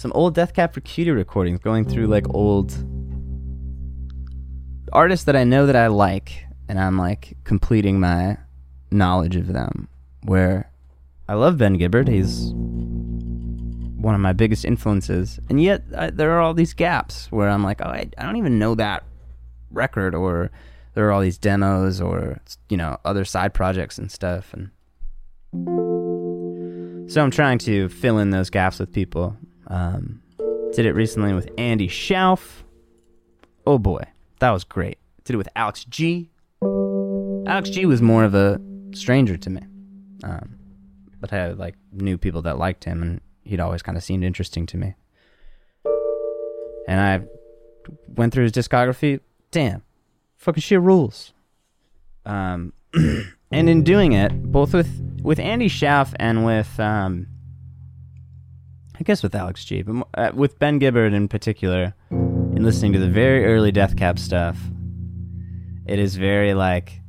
some 0.00 0.12
old 0.14 0.34
Death 0.34 0.54
Cab 0.54 0.72
for 0.72 0.80
Cutie 0.80 1.10
recordings, 1.10 1.60
going 1.60 1.84
through 1.84 2.06
like 2.06 2.24
old 2.30 2.72
artists 4.94 5.26
that 5.26 5.36
I 5.36 5.44
know 5.44 5.66
that 5.66 5.76
I 5.76 5.88
like, 5.88 6.46
and 6.70 6.80
I'm 6.80 6.96
like 6.96 7.36
completing 7.44 8.00
my 8.00 8.38
knowledge 8.90 9.36
of 9.36 9.48
them. 9.48 9.88
Where 10.22 10.70
I 11.28 11.34
love 11.34 11.58
Ben 11.58 11.76
Gibbard, 11.76 12.08
he's 12.08 12.50
one 12.54 14.14
of 14.14 14.22
my 14.22 14.32
biggest 14.32 14.64
influences, 14.64 15.38
and 15.50 15.62
yet 15.62 15.82
I, 15.94 16.08
there 16.08 16.30
are 16.30 16.40
all 16.40 16.54
these 16.54 16.72
gaps 16.72 17.30
where 17.30 17.50
I'm 17.50 17.62
like, 17.62 17.82
oh, 17.82 17.90
I, 17.90 18.08
I 18.16 18.24
don't 18.24 18.36
even 18.36 18.58
know 18.58 18.74
that 18.76 19.04
record, 19.70 20.14
or 20.14 20.50
there 20.94 21.06
are 21.08 21.12
all 21.12 21.20
these 21.20 21.36
demos, 21.36 22.00
or 22.00 22.40
you 22.70 22.78
know, 22.78 22.96
other 23.04 23.26
side 23.26 23.52
projects 23.52 23.98
and 23.98 24.10
stuff, 24.10 24.54
and 24.54 24.70
so 27.12 27.22
I'm 27.22 27.30
trying 27.30 27.58
to 27.58 27.90
fill 27.90 28.18
in 28.18 28.30
those 28.30 28.48
gaps 28.48 28.78
with 28.78 28.94
people. 28.94 29.36
Um, 29.70 30.20
did 30.72 30.84
it 30.84 30.92
recently 30.92 31.32
with 31.32 31.48
Andy 31.56 31.88
Shauf. 31.88 32.62
Oh 33.66 33.78
boy, 33.78 34.02
that 34.40 34.50
was 34.50 34.64
great. 34.64 34.98
Did 35.24 35.34
it 35.34 35.36
with 35.36 35.48
Alex 35.54 35.84
G. 35.84 36.30
Alex 37.46 37.70
G 37.70 37.86
was 37.86 38.02
more 38.02 38.24
of 38.24 38.34
a 38.34 38.60
stranger 38.92 39.36
to 39.36 39.50
me, 39.50 39.60
um, 40.24 40.58
but 41.20 41.32
I 41.32 41.52
like 41.52 41.76
knew 41.92 42.18
people 42.18 42.42
that 42.42 42.58
liked 42.58 42.84
him, 42.84 43.02
and 43.02 43.20
he'd 43.44 43.60
always 43.60 43.82
kind 43.82 43.96
of 43.96 44.04
seemed 44.04 44.24
interesting 44.24 44.66
to 44.66 44.76
me. 44.76 44.94
And 46.88 47.00
I 47.00 47.22
went 48.08 48.32
through 48.32 48.44
his 48.44 48.52
discography. 48.52 49.20
Damn, 49.50 49.82
fucking 50.36 50.62
shit 50.62 50.80
rules. 50.80 51.32
Um, 52.26 52.72
and 52.94 53.68
in 53.68 53.82
doing 53.84 54.12
it, 54.12 54.42
both 54.50 54.74
with 54.74 55.20
with 55.22 55.38
Andy 55.38 55.68
Shauf 55.68 56.14
and 56.18 56.44
with 56.44 56.78
um, 56.80 57.26
I 59.00 59.02
guess 59.02 59.22
with 59.22 59.34
Alex 59.34 59.64
G, 59.64 59.80
but 59.80 60.06
uh, 60.14 60.30
with 60.34 60.58
Ben 60.58 60.78
Gibbard 60.78 61.14
in 61.14 61.26
particular, 61.26 61.94
in 62.10 62.62
listening 62.62 62.92
to 62.92 62.98
the 62.98 63.08
very 63.08 63.46
early 63.46 63.72
Death 63.72 63.96
Cab 63.96 64.18
stuff, 64.18 64.58
it 65.86 65.98
is 65.98 66.16
very 66.16 66.52
like 66.52 67.00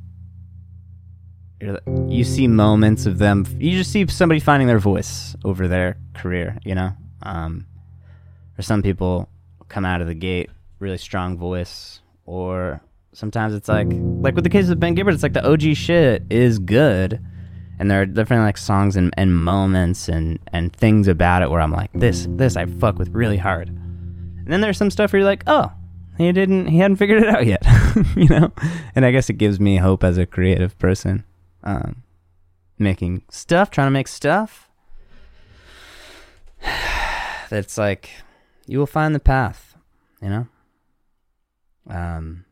you 2.08 2.24
see 2.24 2.48
moments 2.48 3.04
of 3.04 3.18
them. 3.18 3.46
You 3.58 3.72
just 3.72 3.92
see 3.92 4.06
somebody 4.08 4.40
finding 4.40 4.68
their 4.68 4.78
voice 4.78 5.36
over 5.44 5.68
their 5.68 5.98
career, 6.14 6.58
you 6.64 6.74
know. 6.74 6.92
Um, 7.22 7.66
or 8.58 8.62
some 8.62 8.82
people 8.82 9.28
come 9.68 9.84
out 9.84 10.00
of 10.00 10.06
the 10.06 10.14
gate 10.14 10.50
really 10.78 10.98
strong 10.98 11.36
voice, 11.36 12.00
or 12.24 12.80
sometimes 13.12 13.54
it's 13.54 13.68
like 13.68 13.88
like 13.90 14.34
with 14.34 14.44
the 14.44 14.50
case 14.50 14.70
of 14.70 14.80
Ben 14.80 14.94
Gibbard, 14.94 15.12
it's 15.12 15.22
like 15.22 15.34
the 15.34 15.46
OG 15.46 15.74
shit 15.76 16.24
is 16.30 16.58
good, 16.58 17.22
and 17.78 17.90
there 17.90 18.02
are 18.02 18.06
different 18.06 18.42
like 18.42 18.58
songs 18.58 18.96
and, 18.96 19.12
and 19.16 19.34
moments 19.34 20.08
and 20.08 20.38
and 20.52 20.74
things 20.74 21.08
about 21.08 21.42
it 21.42 21.50
where 21.50 21.60
I'm 21.60 21.72
like 21.72 21.90
this 21.92 22.26
this 22.30 22.56
I 22.56 22.66
fuck 22.66 22.98
with 22.98 23.08
really 23.10 23.38
hard, 23.38 23.68
and 23.68 24.46
then 24.46 24.60
there's 24.60 24.78
some 24.78 24.90
stuff 24.90 25.12
where 25.12 25.20
you're 25.20 25.28
like 25.28 25.44
oh 25.46 25.72
he 26.18 26.30
didn't 26.32 26.66
he 26.66 26.78
hadn't 26.78 26.96
figured 26.96 27.22
it 27.22 27.28
out 27.28 27.46
yet, 27.46 27.64
you 28.16 28.28
know, 28.28 28.52
and 28.94 29.04
I 29.04 29.10
guess 29.10 29.30
it 29.30 29.34
gives 29.34 29.58
me 29.58 29.78
hope 29.78 30.04
as 30.04 30.18
a 30.18 30.26
creative 30.26 30.78
person 30.78 31.24
um, 31.64 32.02
making 32.78 33.22
stuff, 33.30 33.70
trying 33.70 33.86
to 33.86 33.92
make 33.92 34.08
stuff. 34.08 34.68
That's 37.50 37.78
like 37.78 38.10
you 38.66 38.78
will 38.78 38.86
find 38.86 39.14
the 39.14 39.20
path, 39.20 39.76
you 40.20 40.28
know. 40.28 40.46
Um, 41.88 42.44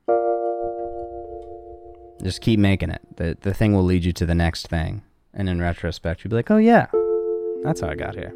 just 2.23 2.41
keep 2.41 2.59
making 2.59 2.91
it. 2.91 3.01
the 3.17 3.37
The 3.41 3.55
thing 3.55 3.75
will 3.75 3.85
lead 3.85 4.05
you 4.05 4.13
to 4.13 4.27
the 4.27 4.35
next 4.35 4.69
thing, 4.69 5.03
and 5.33 5.49
in 5.49 5.61
retrospect, 5.61 6.25
you'd 6.25 6.31
be 6.31 6.37
like, 6.37 6.51
"Oh 6.51 6.57
yeah, 6.57 6.87
that's 7.63 7.81
how 7.81 7.89
I 7.89 7.95
got 7.95 8.15
here." 8.15 8.35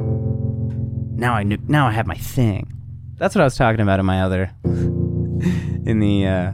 Now 0.00 1.34
I 1.34 1.42
knew. 1.42 1.58
Now 1.68 1.86
I 1.86 1.92
have 1.92 2.06
my 2.06 2.16
thing. 2.16 2.72
That's 3.16 3.34
what 3.34 3.42
I 3.42 3.44
was 3.44 3.56
talking 3.56 3.80
about 3.80 4.00
in 4.00 4.06
my 4.06 4.22
other, 4.22 4.50
in 4.64 6.00
the 6.00 6.26
uh, 6.26 6.52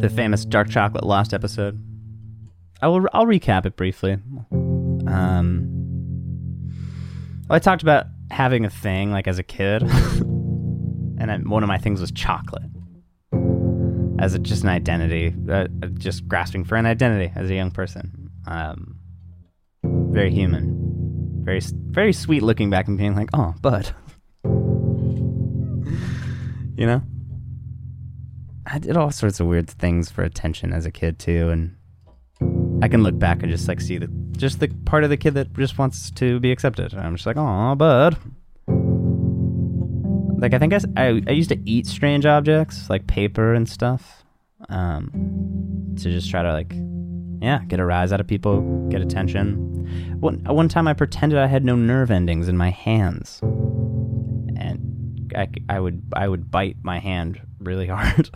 the 0.00 0.10
famous 0.10 0.44
dark 0.44 0.68
chocolate 0.68 1.04
lost 1.04 1.32
episode. 1.32 1.80
I 2.82 2.88
will. 2.88 3.06
I'll 3.12 3.26
recap 3.26 3.66
it 3.66 3.76
briefly. 3.76 4.18
Um, 5.06 5.70
well, 7.48 7.56
I 7.56 7.58
talked 7.58 7.82
about 7.82 8.06
having 8.30 8.64
a 8.64 8.70
thing 8.70 9.12
like 9.12 9.28
as 9.28 9.38
a 9.38 9.42
kid, 9.42 9.82
and 11.22 11.30
I, 11.30 11.38
one 11.38 11.62
of 11.62 11.68
my 11.68 11.78
things 11.78 12.00
was 12.00 12.10
chocolate 12.10 12.73
as 14.24 14.34
a, 14.34 14.38
just 14.38 14.62
an 14.62 14.70
identity, 14.70 15.34
uh, 15.50 15.66
just 15.98 16.26
grasping 16.26 16.64
for 16.64 16.76
an 16.76 16.86
identity 16.86 17.30
as 17.36 17.50
a 17.50 17.54
young 17.54 17.70
person. 17.70 18.30
Um, 18.46 18.98
very 19.84 20.30
human, 20.30 21.42
very 21.44 21.60
very 21.60 22.14
sweet 22.14 22.42
looking 22.42 22.70
back 22.70 22.88
and 22.88 22.96
being 22.96 23.14
like, 23.14 23.28
oh, 23.34 23.54
bud, 23.60 23.90
you 24.44 24.50
know. 26.86 27.02
I 28.66 28.78
did 28.78 28.96
all 28.96 29.10
sorts 29.10 29.40
of 29.40 29.46
weird 29.46 29.68
things 29.68 30.10
for 30.10 30.22
attention 30.22 30.72
as 30.72 30.86
a 30.86 30.90
kid 30.90 31.18
too, 31.18 31.50
and 31.50 31.76
I 32.82 32.88
can 32.88 33.02
look 33.02 33.18
back 33.18 33.42
and 33.42 33.52
just 33.52 33.68
like 33.68 33.82
see 33.82 33.98
the 33.98 34.08
just 34.38 34.58
the 34.58 34.68
part 34.86 35.04
of 35.04 35.10
the 35.10 35.18
kid 35.18 35.34
that 35.34 35.52
just 35.52 35.76
wants 35.76 36.10
to 36.12 36.40
be 36.40 36.50
accepted. 36.50 36.94
And 36.94 37.02
I'm 37.02 37.14
just 37.14 37.26
like, 37.26 37.36
oh, 37.36 37.74
bud. 37.74 38.16
Like 40.38 40.52
I 40.54 40.58
think 40.58 40.72
I, 40.74 40.80
I, 40.96 41.22
I 41.26 41.30
used 41.32 41.48
to 41.50 41.58
eat 41.64 41.86
strange 41.86 42.26
objects 42.26 42.90
like 42.90 43.06
paper 43.06 43.54
and 43.54 43.68
stuff. 43.68 44.24
um, 44.68 45.10
to 45.96 46.10
just 46.10 46.30
try 46.30 46.42
to 46.42 46.52
like, 46.52 46.74
yeah, 47.40 47.60
get 47.68 47.78
a 47.80 47.84
rise 47.84 48.12
out 48.12 48.20
of 48.20 48.26
people, 48.26 48.88
get 48.90 49.00
attention. 49.00 50.18
One 50.20 50.42
one 50.44 50.68
time, 50.68 50.88
I 50.88 50.92
pretended 50.94 51.38
I 51.38 51.46
had 51.46 51.64
no 51.64 51.76
nerve 51.76 52.10
endings 52.10 52.48
in 52.48 52.56
my 52.56 52.70
hands, 52.70 53.40
and 53.42 55.32
I, 55.36 55.48
I 55.68 55.78
would 55.80 56.02
I 56.14 56.28
would 56.28 56.50
bite 56.50 56.76
my 56.82 56.98
hand 56.98 57.40
really 57.60 57.86
hard, 57.94 58.30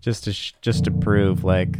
just 0.00 0.24
to 0.24 0.32
sh- 0.32 0.54
just 0.60 0.84
to 0.84 0.90
prove 0.90 1.44
like 1.44 1.76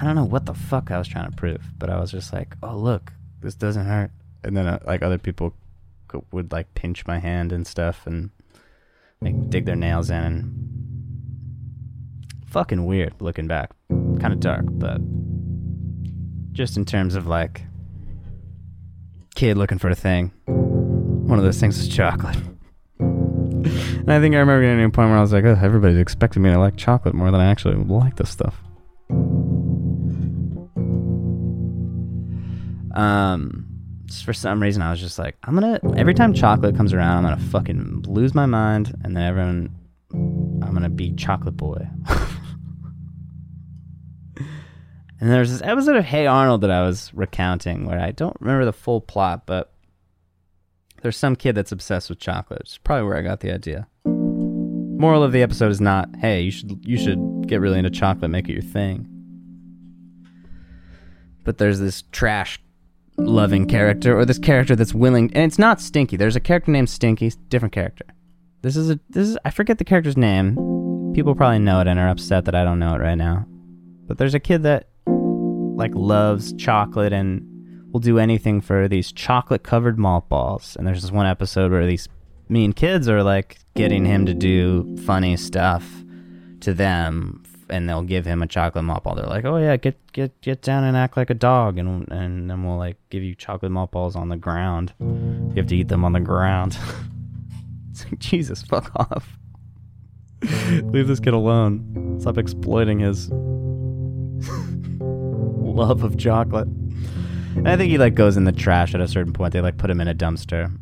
I 0.00 0.04
don't 0.04 0.14
know 0.14 0.24
what 0.24 0.46
the 0.46 0.54
fuck 0.54 0.90
I 0.90 0.98
was 0.98 1.08
trying 1.08 1.30
to 1.30 1.36
prove, 1.36 1.62
but 1.78 1.90
I 1.90 1.98
was 1.98 2.10
just 2.10 2.32
like, 2.32 2.56
oh 2.62 2.76
look, 2.76 3.12
this 3.40 3.54
doesn't 3.54 3.86
hurt, 3.86 4.10
and 4.44 4.56
then 4.56 4.66
uh, 4.66 4.78
like 4.86 5.02
other 5.02 5.18
people 5.18 5.54
would 6.32 6.52
like 6.52 6.74
pinch 6.74 7.06
my 7.06 7.18
hand 7.18 7.52
and 7.52 7.66
stuff 7.66 8.06
and 8.06 8.30
like 9.20 9.50
dig 9.50 9.66
their 9.66 9.76
nails 9.76 10.10
in 10.10 10.22
and 10.22 10.70
fucking 12.46 12.86
weird 12.86 13.14
looking 13.20 13.46
back. 13.46 13.70
Kind 13.88 14.32
of 14.32 14.40
dark, 14.40 14.64
but 14.68 15.00
just 16.52 16.76
in 16.76 16.84
terms 16.84 17.14
of 17.14 17.26
like 17.26 17.62
kid 19.34 19.56
looking 19.56 19.78
for 19.78 19.88
a 19.88 19.94
thing. 19.94 20.32
One 20.46 21.38
of 21.38 21.44
those 21.44 21.60
things 21.60 21.78
is 21.78 21.88
chocolate. 21.88 22.36
and 22.98 24.10
I 24.10 24.20
think 24.20 24.34
I 24.34 24.38
remember 24.38 24.62
getting 24.62 24.78
to 24.78 24.84
a 24.84 24.90
point 24.90 25.10
where 25.10 25.18
I 25.18 25.20
was 25.20 25.32
like, 25.32 25.44
oh, 25.44 25.58
everybody's 25.62 25.98
expecting 25.98 26.42
me 26.42 26.50
to 26.50 26.58
like 26.58 26.76
chocolate 26.76 27.14
more 27.14 27.30
than 27.30 27.40
I 27.40 27.50
actually 27.50 27.76
like 27.76 28.16
this 28.16 28.30
stuff. 28.30 28.62
Um, 32.92 33.69
for 34.18 34.32
some 34.32 34.60
reason, 34.60 34.82
I 34.82 34.90
was 34.90 35.00
just 35.00 35.18
like, 35.18 35.36
I'm 35.44 35.54
gonna. 35.54 35.78
Every 35.96 36.14
time 36.14 36.34
chocolate 36.34 36.76
comes 36.76 36.92
around, 36.92 37.18
I'm 37.18 37.22
gonna 37.22 37.50
fucking 37.50 38.04
lose 38.08 38.34
my 38.34 38.46
mind, 38.46 38.92
and 39.04 39.16
then 39.16 39.22
everyone, 39.22 39.70
I'm 40.12 40.72
gonna 40.72 40.88
be 40.88 41.12
chocolate 41.12 41.56
boy. 41.56 41.86
and 44.36 45.30
there's 45.30 45.50
this 45.50 45.62
episode 45.62 45.96
of 45.96 46.04
Hey 46.04 46.26
Arnold 46.26 46.62
that 46.62 46.70
I 46.70 46.82
was 46.82 47.12
recounting 47.14 47.86
where 47.86 48.00
I 48.00 48.10
don't 48.10 48.36
remember 48.40 48.64
the 48.64 48.72
full 48.72 49.00
plot, 49.00 49.46
but 49.46 49.72
there's 51.02 51.16
some 51.16 51.36
kid 51.36 51.54
that's 51.54 51.72
obsessed 51.72 52.10
with 52.10 52.18
chocolate. 52.18 52.62
It's 52.62 52.78
probably 52.78 53.06
where 53.06 53.16
I 53.16 53.22
got 53.22 53.40
the 53.40 53.52
idea. 53.52 53.86
Moral 54.04 55.22
of 55.22 55.32
the 55.32 55.42
episode 55.42 55.70
is 55.70 55.80
not, 55.80 56.08
hey, 56.16 56.42
you 56.42 56.50
should 56.50 56.84
you 56.84 56.98
should 56.98 57.46
get 57.46 57.60
really 57.60 57.78
into 57.78 57.90
chocolate, 57.90 58.30
make 58.30 58.48
it 58.48 58.52
your 58.52 58.62
thing. 58.62 59.06
But 61.44 61.58
there's 61.58 61.80
this 61.80 62.02
trash 62.12 62.60
loving 63.26 63.66
character 63.66 64.18
or 64.18 64.24
this 64.24 64.38
character 64.38 64.74
that's 64.74 64.94
willing 64.94 65.30
and 65.34 65.44
it's 65.44 65.58
not 65.58 65.80
Stinky. 65.80 66.16
There's 66.16 66.36
a 66.36 66.40
character 66.40 66.70
named 66.70 66.90
Stinky, 66.90 67.32
different 67.48 67.72
character. 67.72 68.04
This 68.62 68.76
is 68.76 68.90
a 68.90 69.00
this 69.08 69.28
is 69.28 69.38
I 69.44 69.50
forget 69.50 69.78
the 69.78 69.84
character's 69.84 70.16
name. 70.16 71.12
People 71.14 71.34
probably 71.34 71.58
know 71.58 71.80
it 71.80 71.86
and 71.86 71.98
are 71.98 72.08
upset 72.08 72.44
that 72.44 72.54
I 72.54 72.64
don't 72.64 72.78
know 72.78 72.94
it 72.94 73.00
right 73.00 73.16
now. 73.16 73.46
But 74.06 74.18
there's 74.18 74.34
a 74.34 74.40
kid 74.40 74.62
that 74.64 74.88
like 75.06 75.92
loves 75.94 76.52
chocolate 76.54 77.12
and 77.12 77.46
will 77.92 78.00
do 78.00 78.18
anything 78.18 78.60
for 78.60 78.88
these 78.88 79.12
chocolate 79.12 79.62
covered 79.62 79.98
malt 79.98 80.28
balls. 80.28 80.76
And 80.76 80.86
there's 80.86 81.02
this 81.02 81.10
one 81.10 81.26
episode 81.26 81.72
where 81.72 81.86
these 81.86 82.08
mean 82.48 82.72
kids 82.72 83.08
are 83.08 83.22
like 83.22 83.58
getting 83.74 84.04
him 84.04 84.26
to 84.26 84.34
do 84.34 84.96
funny 85.04 85.36
stuff 85.36 85.84
to 86.60 86.74
them 86.74 87.42
and 87.70 87.88
they'll 87.88 88.02
give 88.02 88.26
him 88.26 88.42
a 88.42 88.46
chocolate 88.46 88.84
malt 88.84 89.04
ball. 89.04 89.14
They're 89.14 89.26
like, 89.26 89.44
"Oh 89.44 89.56
yeah, 89.56 89.76
get 89.76 89.96
get 90.12 90.40
get 90.40 90.62
down 90.62 90.84
and 90.84 90.96
act 90.96 91.16
like 91.16 91.30
a 91.30 91.34
dog, 91.34 91.78
and 91.78 92.10
and 92.10 92.50
then 92.50 92.64
we'll 92.64 92.76
like 92.76 92.96
give 93.10 93.22
you 93.22 93.34
chocolate 93.34 93.72
malt 93.72 93.90
balls 93.90 94.16
on 94.16 94.28
the 94.28 94.36
ground. 94.36 94.92
You 95.00 95.54
have 95.56 95.66
to 95.68 95.76
eat 95.76 95.88
them 95.88 96.04
on 96.04 96.12
the 96.12 96.20
ground." 96.20 96.76
it's 97.90 98.04
like 98.04 98.18
Jesus, 98.18 98.62
fuck 98.62 98.90
off. 98.96 99.38
Leave 100.70 101.06
this 101.06 101.20
kid 101.20 101.34
alone. 101.34 102.18
Stop 102.20 102.38
exploiting 102.38 102.98
his 103.00 103.30
love 105.00 106.02
of 106.02 106.18
chocolate. 106.18 106.68
And 107.56 107.68
I 107.68 107.76
think 107.76 107.90
he 107.90 107.98
like 107.98 108.14
goes 108.14 108.36
in 108.36 108.44
the 108.44 108.52
trash 108.52 108.94
at 108.94 109.00
a 109.00 109.08
certain 109.08 109.32
point. 109.32 109.52
They 109.52 109.60
like 109.60 109.76
put 109.76 109.90
him 109.90 110.00
in 110.00 110.08
a 110.08 110.14
dumpster. 110.14 110.74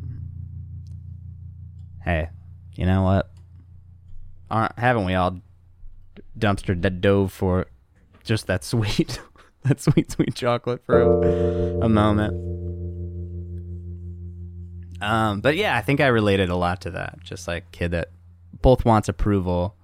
Hey, 2.05 2.29
you 2.77 2.87
know 2.87 3.03
what? 3.03 3.31
Aren't, 4.51 4.79
haven't 4.79 5.05
we 5.05 5.15
all 5.15 5.41
dumpster 6.39 6.81
that 6.81 7.01
dove 7.01 7.33
for 7.33 7.67
just 8.25 8.47
that 8.47 8.65
sweet, 8.65 9.21
that 9.63 9.81
sweet, 9.81 10.11
sweet 10.11 10.35
chocolate 10.35 10.85
for 10.85 11.01
a, 11.01 11.85
a 11.85 11.89
moment. 11.89 12.35
Um, 15.01 15.41
but 15.41 15.57
yeah, 15.57 15.77
I 15.77 15.81
think 15.81 16.01
I 16.01 16.09
related 16.09 16.49
a 16.49 16.57
lot 16.57 16.81
to 16.83 16.91
that. 16.91 17.21
Just 17.23 17.47
like 17.47 17.71
kid 17.73 17.93
that 17.93 18.11
both 18.61 18.85
wants 18.85 19.09
approval 19.09 19.77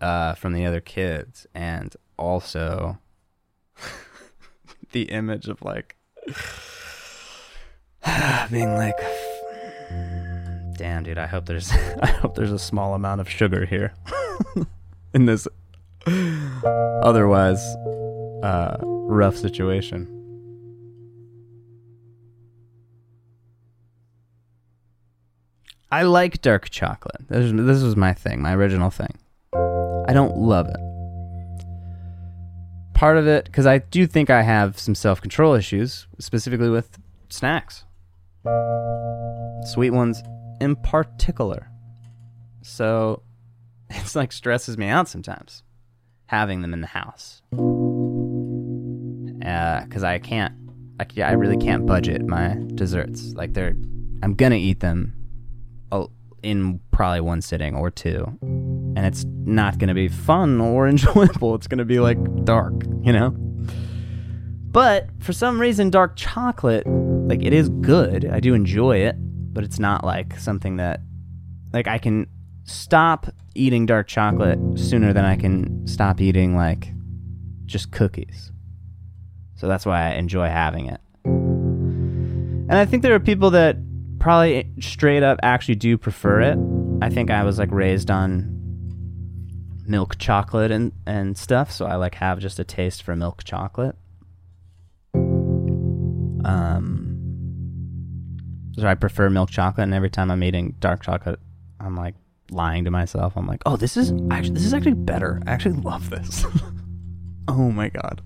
uh, 0.00 0.34
from 0.34 0.52
the 0.52 0.64
other 0.64 0.80
kids, 0.80 1.46
and 1.54 1.94
also 2.16 2.98
the 4.92 5.02
image 5.04 5.48
of 5.48 5.62
like 5.62 5.96
being 8.50 8.74
like, 8.74 8.96
damn, 10.78 11.02
dude. 11.02 11.18
I 11.18 11.26
hope 11.26 11.46
there's, 11.46 11.70
I 12.02 12.06
hope 12.06 12.36
there's 12.36 12.52
a 12.52 12.58
small 12.58 12.94
amount 12.94 13.20
of 13.20 13.28
sugar 13.28 13.66
here 13.66 13.92
in 15.16 15.24
this 15.24 15.48
otherwise 17.02 17.58
uh, 18.42 18.76
rough 18.82 19.34
situation. 19.34 20.12
I 25.90 26.02
like 26.02 26.42
dark 26.42 26.68
chocolate. 26.68 27.28
This, 27.28 27.50
this 27.50 27.82
was 27.82 27.96
my 27.96 28.12
thing, 28.12 28.42
my 28.42 28.54
original 28.54 28.90
thing. 28.90 29.16
I 30.06 30.12
don't 30.12 30.36
love 30.36 30.68
it. 30.68 30.76
Part 32.92 33.16
of 33.16 33.26
it, 33.26 33.46
because 33.46 33.66
I 33.66 33.78
do 33.78 34.06
think 34.06 34.28
I 34.28 34.42
have 34.42 34.78
some 34.78 34.94
self 34.94 35.22
control 35.22 35.54
issues, 35.54 36.06
specifically 36.18 36.68
with 36.68 36.98
snacks. 37.30 37.84
Sweet 39.64 39.90
ones 39.90 40.22
in 40.60 40.76
particular. 40.76 41.70
So 42.60 43.22
it's 44.06 44.16
like 44.16 44.32
stresses 44.32 44.78
me 44.78 44.86
out 44.86 45.08
sometimes 45.08 45.64
having 46.26 46.62
them 46.62 46.72
in 46.72 46.80
the 46.80 46.86
house. 46.86 47.42
Because 49.40 50.04
uh, 50.04 50.08
I 50.08 50.18
can't 50.18 50.54
I, 50.98 51.06
I 51.22 51.32
really 51.32 51.56
can't 51.56 51.86
budget 51.86 52.24
my 52.24 52.56
desserts. 52.74 53.32
Like 53.34 53.54
they're 53.54 53.74
I'm 54.22 54.34
gonna 54.34 54.56
eat 54.56 54.80
them 54.80 55.12
in 56.42 56.78
probably 56.92 57.20
one 57.20 57.42
sitting 57.42 57.74
or 57.74 57.90
two 57.90 58.38
and 58.42 58.98
it's 58.98 59.24
not 59.44 59.78
gonna 59.78 59.94
be 59.94 60.06
fun 60.08 60.60
or 60.60 60.86
enjoyable. 60.94 61.56
It's 61.56 61.66
gonna 61.66 61.84
be 61.84 61.98
like 61.98 62.18
dark 62.44 62.74
you 63.02 63.12
know? 63.12 63.30
But 64.70 65.08
for 65.18 65.32
some 65.32 65.60
reason 65.60 65.90
dark 65.90 66.14
chocolate 66.16 66.86
like 66.86 67.42
it 67.42 67.52
is 67.52 67.68
good. 67.68 68.24
I 68.24 68.38
do 68.38 68.54
enjoy 68.54 68.98
it 68.98 69.16
but 69.52 69.64
it's 69.64 69.80
not 69.80 70.04
like 70.04 70.38
something 70.38 70.76
that 70.76 71.00
like 71.72 71.88
I 71.88 71.98
can 71.98 72.28
stop 72.66 73.28
eating 73.54 73.86
dark 73.86 74.06
chocolate 74.08 74.58
sooner 74.78 75.12
than 75.12 75.24
I 75.24 75.36
can 75.36 75.86
stop 75.86 76.20
eating 76.20 76.54
like 76.56 76.92
just 77.64 77.90
cookies. 77.92 78.52
So 79.54 79.66
that's 79.68 79.86
why 79.86 80.10
I 80.10 80.14
enjoy 80.14 80.48
having 80.48 80.86
it. 80.86 81.00
And 81.24 82.74
I 82.74 82.84
think 82.84 83.02
there 83.02 83.14
are 83.14 83.20
people 83.20 83.50
that 83.50 83.76
probably 84.18 84.70
straight 84.80 85.22
up 85.22 85.38
actually 85.42 85.76
do 85.76 85.96
prefer 85.96 86.40
it. 86.40 86.58
I 87.00 87.08
think 87.08 87.30
I 87.30 87.44
was 87.44 87.58
like 87.58 87.70
raised 87.70 88.10
on 88.10 88.52
milk 89.86 90.18
chocolate 90.18 90.72
and, 90.72 90.92
and 91.06 91.38
stuff, 91.38 91.70
so 91.70 91.86
I 91.86 91.94
like 91.94 92.16
have 92.16 92.40
just 92.40 92.58
a 92.58 92.64
taste 92.64 93.02
for 93.02 93.14
milk 93.14 93.44
chocolate. 93.44 93.96
Um 96.44 97.04
so 98.76 98.86
I 98.86 98.94
prefer 98.94 99.30
milk 99.30 99.50
chocolate 99.50 99.84
and 99.84 99.94
every 99.94 100.10
time 100.10 100.30
I'm 100.30 100.42
eating 100.42 100.74
dark 100.80 101.02
chocolate 101.02 101.40
I'm 101.80 101.96
like 101.96 102.14
lying 102.50 102.84
to 102.84 102.90
myself. 102.90 103.36
I'm 103.36 103.46
like, 103.46 103.62
oh, 103.66 103.76
this 103.76 103.96
is 103.96 104.12
actually 104.30 104.54
this 104.54 104.64
is 104.64 104.74
actually 104.74 104.94
better. 104.94 105.42
I 105.46 105.52
actually 105.52 105.80
love 105.80 106.10
this. 106.10 106.44
oh 107.48 107.70
my 107.70 107.88
god. 107.88 108.22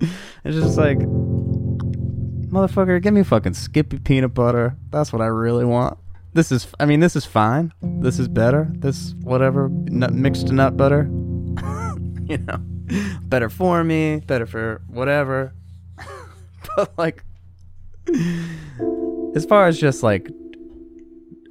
It's 0.00 0.56
just 0.56 0.78
like, 0.78 0.98
motherfucker, 0.98 3.02
give 3.02 3.14
me 3.14 3.22
fucking 3.22 3.54
Skippy 3.54 3.98
peanut 3.98 4.34
butter. 4.34 4.76
That's 4.90 5.12
what 5.12 5.22
I 5.22 5.26
really 5.26 5.64
want. 5.64 5.98
This 6.34 6.52
is, 6.52 6.68
I 6.78 6.84
mean, 6.84 7.00
this 7.00 7.16
is 7.16 7.24
fine. 7.24 7.72
This 7.82 8.18
is 8.18 8.28
better. 8.28 8.68
This 8.72 9.14
whatever 9.22 9.68
nut 9.70 10.12
mixed 10.12 10.52
nut 10.52 10.76
butter. 10.76 11.04
you 12.28 12.38
know, 12.38 12.58
better 13.22 13.48
for 13.48 13.82
me. 13.82 14.20
Better 14.20 14.46
for 14.46 14.82
whatever. 14.88 15.54
but 16.76 16.96
like, 16.96 17.24
as 19.34 19.44
far 19.46 19.66
as 19.66 19.78
just 19.78 20.02
like 20.02 20.30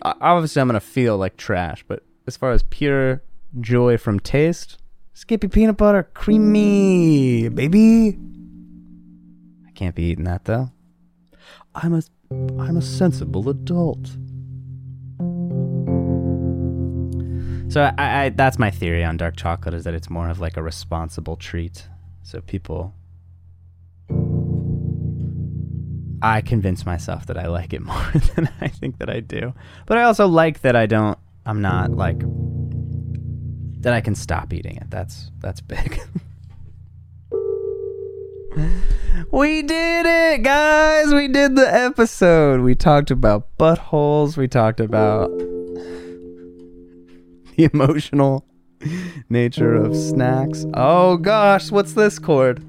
obviously 0.02 0.62
I'm 0.62 0.68
gonna 0.68 0.80
feel 0.80 1.18
like 1.18 1.38
trash, 1.38 1.84
but 1.88 2.04
as 2.26 2.38
far 2.38 2.52
as 2.52 2.64
pure 2.64 3.24
joy 3.62 3.98
from 3.98 4.20
taste, 4.20 4.78
Skippy 5.18 5.48
peanut 5.48 5.78
butter, 5.78 6.04
creamy, 6.14 7.50
baby. 7.50 8.20
I 9.66 9.72
can't 9.72 9.95
be 9.95 10.04
eating 10.04 10.26
that 10.26 10.45
though. 10.45 10.70
I'm 11.74 11.95
a 11.95 12.04
I'm 12.30 12.78
a 12.78 12.84
sensible 12.84 13.50
adult. 13.50 14.06
So 17.70 17.82
I, 17.98 18.26
I 18.26 18.30
that's 18.30 18.60
my 18.60 18.70
theory 18.70 19.04
on 19.04 19.18
dark 19.18 19.36
chocolate 19.38 19.74
is 19.74 19.86
that 19.86 19.95
it's 19.95 20.08
more 20.08 20.30
of 20.30 20.39
like 20.39 20.56
a 20.56 20.62
responsible 20.62 21.36
treat. 21.36 21.88
So 22.22 22.39
people 22.41 22.93
I 26.22 26.41
convince 26.41 26.86
myself 26.86 27.26
that 27.28 27.38
I 27.38 27.47
like 27.47 27.74
it 27.74 27.82
more 27.86 28.11
than 28.36 28.49
I 28.61 28.68
think 28.68 28.99
that 28.99 29.09
I 29.09 29.20
do. 29.20 29.53
But 29.86 29.97
I 29.97 30.03
also 30.03 30.28
like 30.28 30.61
that 30.61 30.76
I 30.76 30.86
don't 30.86 31.18
I'm 31.45 31.61
not 31.61 31.91
like 31.91 32.20
that 33.82 33.93
I 33.93 34.01
can 34.01 34.15
stop 34.15 34.51
eating 34.53 34.76
it. 34.78 34.89
That's 34.89 35.32
that's 35.39 35.61
big. 35.61 36.01
we 39.32 39.61
did 39.61 40.05
it, 40.05 40.43
guys. 40.43 41.13
We 41.13 41.30
did 41.30 41.55
the 41.55 41.74
episode. 41.74 42.61
We 42.61 42.76
talked 42.76 43.11
about 43.11 43.55
buttholes. 43.57 44.36
We 44.36 44.49
talked 44.49 44.82
about 44.82 45.30
the 47.55 47.70
emotional 47.72 48.45
nature 49.30 49.74
of 49.74 49.95
snacks. 49.95 50.65
Oh 50.74 51.15
gosh, 51.18 51.72
what's 51.72 51.93
this 51.93 52.20
chord? 52.20 52.59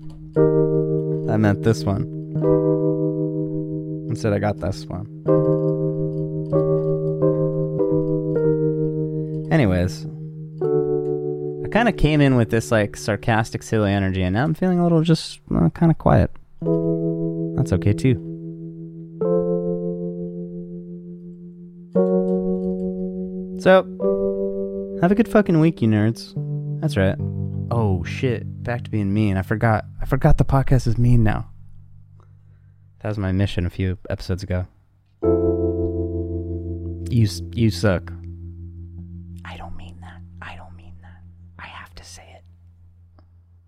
I 1.29 1.37
meant 1.37 1.65
this 1.65 1.83
one. 1.85 2.78
Instead, 4.09 4.33
I 4.33 4.39
got 4.39 4.59
this 4.59 4.87
one. 4.87 5.07
Anyways, 9.53 10.07
I 11.65 11.69
kind 11.69 11.89
of 11.89 11.97
came 11.97 12.21
in 12.21 12.37
with 12.37 12.51
this 12.51 12.71
like 12.71 12.97
sarcastic, 12.97 13.63
silly 13.63 13.93
energy, 13.93 14.23
and 14.23 14.35
now 14.35 14.45
I'm 14.45 14.55
feeling 14.55 14.79
a 14.79 14.83
little 14.83 15.03
just 15.03 15.41
uh, 15.55 15.69
kind 15.71 15.91
of 15.91 15.99
quiet. 15.99 16.31
That's 17.57 17.73
okay 17.73 17.93
too. 17.93 18.15
So, 23.61 23.83
have 25.03 25.13
a 25.13 25.15
good 25.15 25.29
fucking 25.29 25.61
week, 25.61 25.83
you 25.83 25.89
nerds. 25.89 26.33
That's 26.81 26.97
right. 26.97 27.17
Oh 27.71 28.05
shit! 28.05 28.63
Back 28.63 28.85
to 28.85 28.91
being 28.91 29.13
mean. 29.13 29.37
I 29.37 29.43
forgot. 29.43 29.85
I 30.01 30.07
forgot 30.07 30.39
the 30.39 30.45
podcast 30.45 30.87
is 30.87 30.97
mean 30.97 31.23
now. 31.23 31.51
That 33.01 33.09
was 33.11 33.19
my 33.19 33.31
mission 33.33 33.65
a 33.65 33.71
few 33.71 33.97
episodes 34.11 34.43
ago. 34.43 34.67
You 37.11 37.29
you 37.55 37.71
suck. 37.71 38.13
I 39.45 39.57
don't 39.57 39.77
mean 39.77 39.97
that. 40.01 40.21
I 40.43 40.57
don't 40.57 40.75
mean 40.77 40.95
that. 41.03 41.23
I 41.59 41.67
have 41.67 41.95
to 41.95 42.05
say 42.05 42.25
it. 42.35 42.43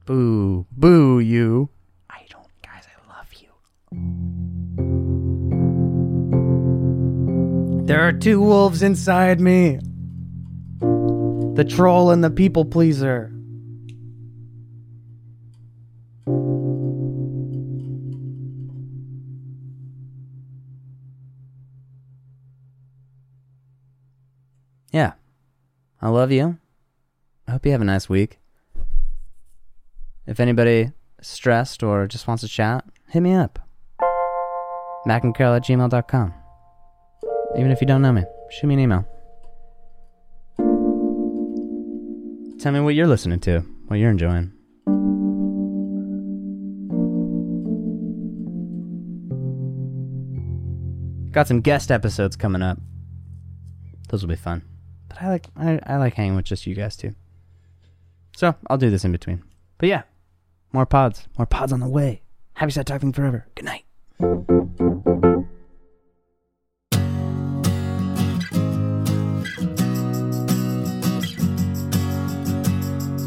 Boo, 0.05 0.67
boo, 0.73 1.21
you. 1.21 1.71
I 2.11 2.27
don't, 2.29 2.49
guys. 2.63 2.85
I 2.89 2.97
love 3.17 3.33
you. 3.35 3.51
There 7.87 8.01
are 8.01 8.13
two 8.13 8.41
wolves 8.41 8.83
inside 8.83 9.41
me. 9.41 9.79
The 10.81 11.65
troll 11.69 12.11
and 12.11 12.25
the 12.25 12.31
people 12.31 12.65
pleaser. 12.65 13.33
Yeah. 24.91 25.13
I 26.03 26.09
love 26.09 26.33
you. 26.33 26.59
I 27.47 27.53
hope 27.53 27.67
you 27.67 27.73
have 27.73 27.81
a 27.81 27.85
nice 27.85 28.09
week. 28.09 28.39
If 30.27 30.41
anybody 30.41 30.93
stressed 31.21 31.83
or 31.83 32.07
just 32.07 32.27
wants 32.27 32.43
to 32.43 32.49
chat, 32.49 32.85
hit 33.09 33.21
me 33.21 33.35
up. 33.35 33.59
macandcarol 35.07 35.57
at 35.57 35.65
gmail.com. 35.65 36.35
Even 37.57 37.71
if 37.71 37.81
you 37.81 37.87
don't 37.87 38.03
know 38.03 38.13
me, 38.13 38.25
shoot 38.51 38.67
me 38.67 38.75
an 38.75 38.81
email. 38.81 39.07
Tell 42.61 42.73
me 42.73 42.81
what 42.81 42.95
you're 42.95 43.07
listening 43.07 43.41
to, 43.41 43.61
what 43.89 43.99
you're 43.99 44.11
enjoying. 44.11 44.53
Got 51.33 51.49
some 51.49 51.61
guest 51.61 51.91
episodes 51.91 52.37
coming 52.37 52.61
up. 52.61 52.79
Those 54.09 54.23
will 54.23 54.29
be 54.29 54.37
fun. 54.37 54.63
But 55.11 55.21
I 55.23 55.29
like 55.29 55.47
I, 55.57 55.79
I 55.87 55.97
like 55.99 56.15
hanging 56.15 56.37
with 56.37 56.47
just 56.47 56.67
you 56.67 56.75
guys 56.75 56.97
too. 56.97 57.15
So 58.37 58.55
I'll 58.69 58.79
do 58.79 58.89
this 58.89 59.05
in 59.05 59.13
between. 59.13 59.43
But 59.77 59.91
yeah, 59.91 60.05
more 60.73 60.87
pods, 60.87 61.29
more 61.37 61.47
pods 61.47 61.73
on 61.73 61.81
the 61.81 61.89
way. 61.89 62.23
Happy 62.55 62.73
sad 62.73 62.87
Talking 62.87 63.13
Forever. 63.13 63.47
Good 63.55 63.65
night. 63.65 63.85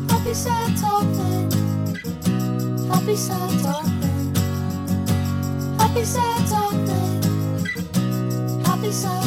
Happy 0.10 0.34
sad 0.34 0.78
Talking. 0.78 1.52
Happy 2.88 3.16
sad 3.16 3.60
Talking. 3.62 4.36
Happy 5.78 6.04
sad 6.06 6.48
Talking. 6.48 7.22
Happy 8.66 8.92
sad. 8.92 9.23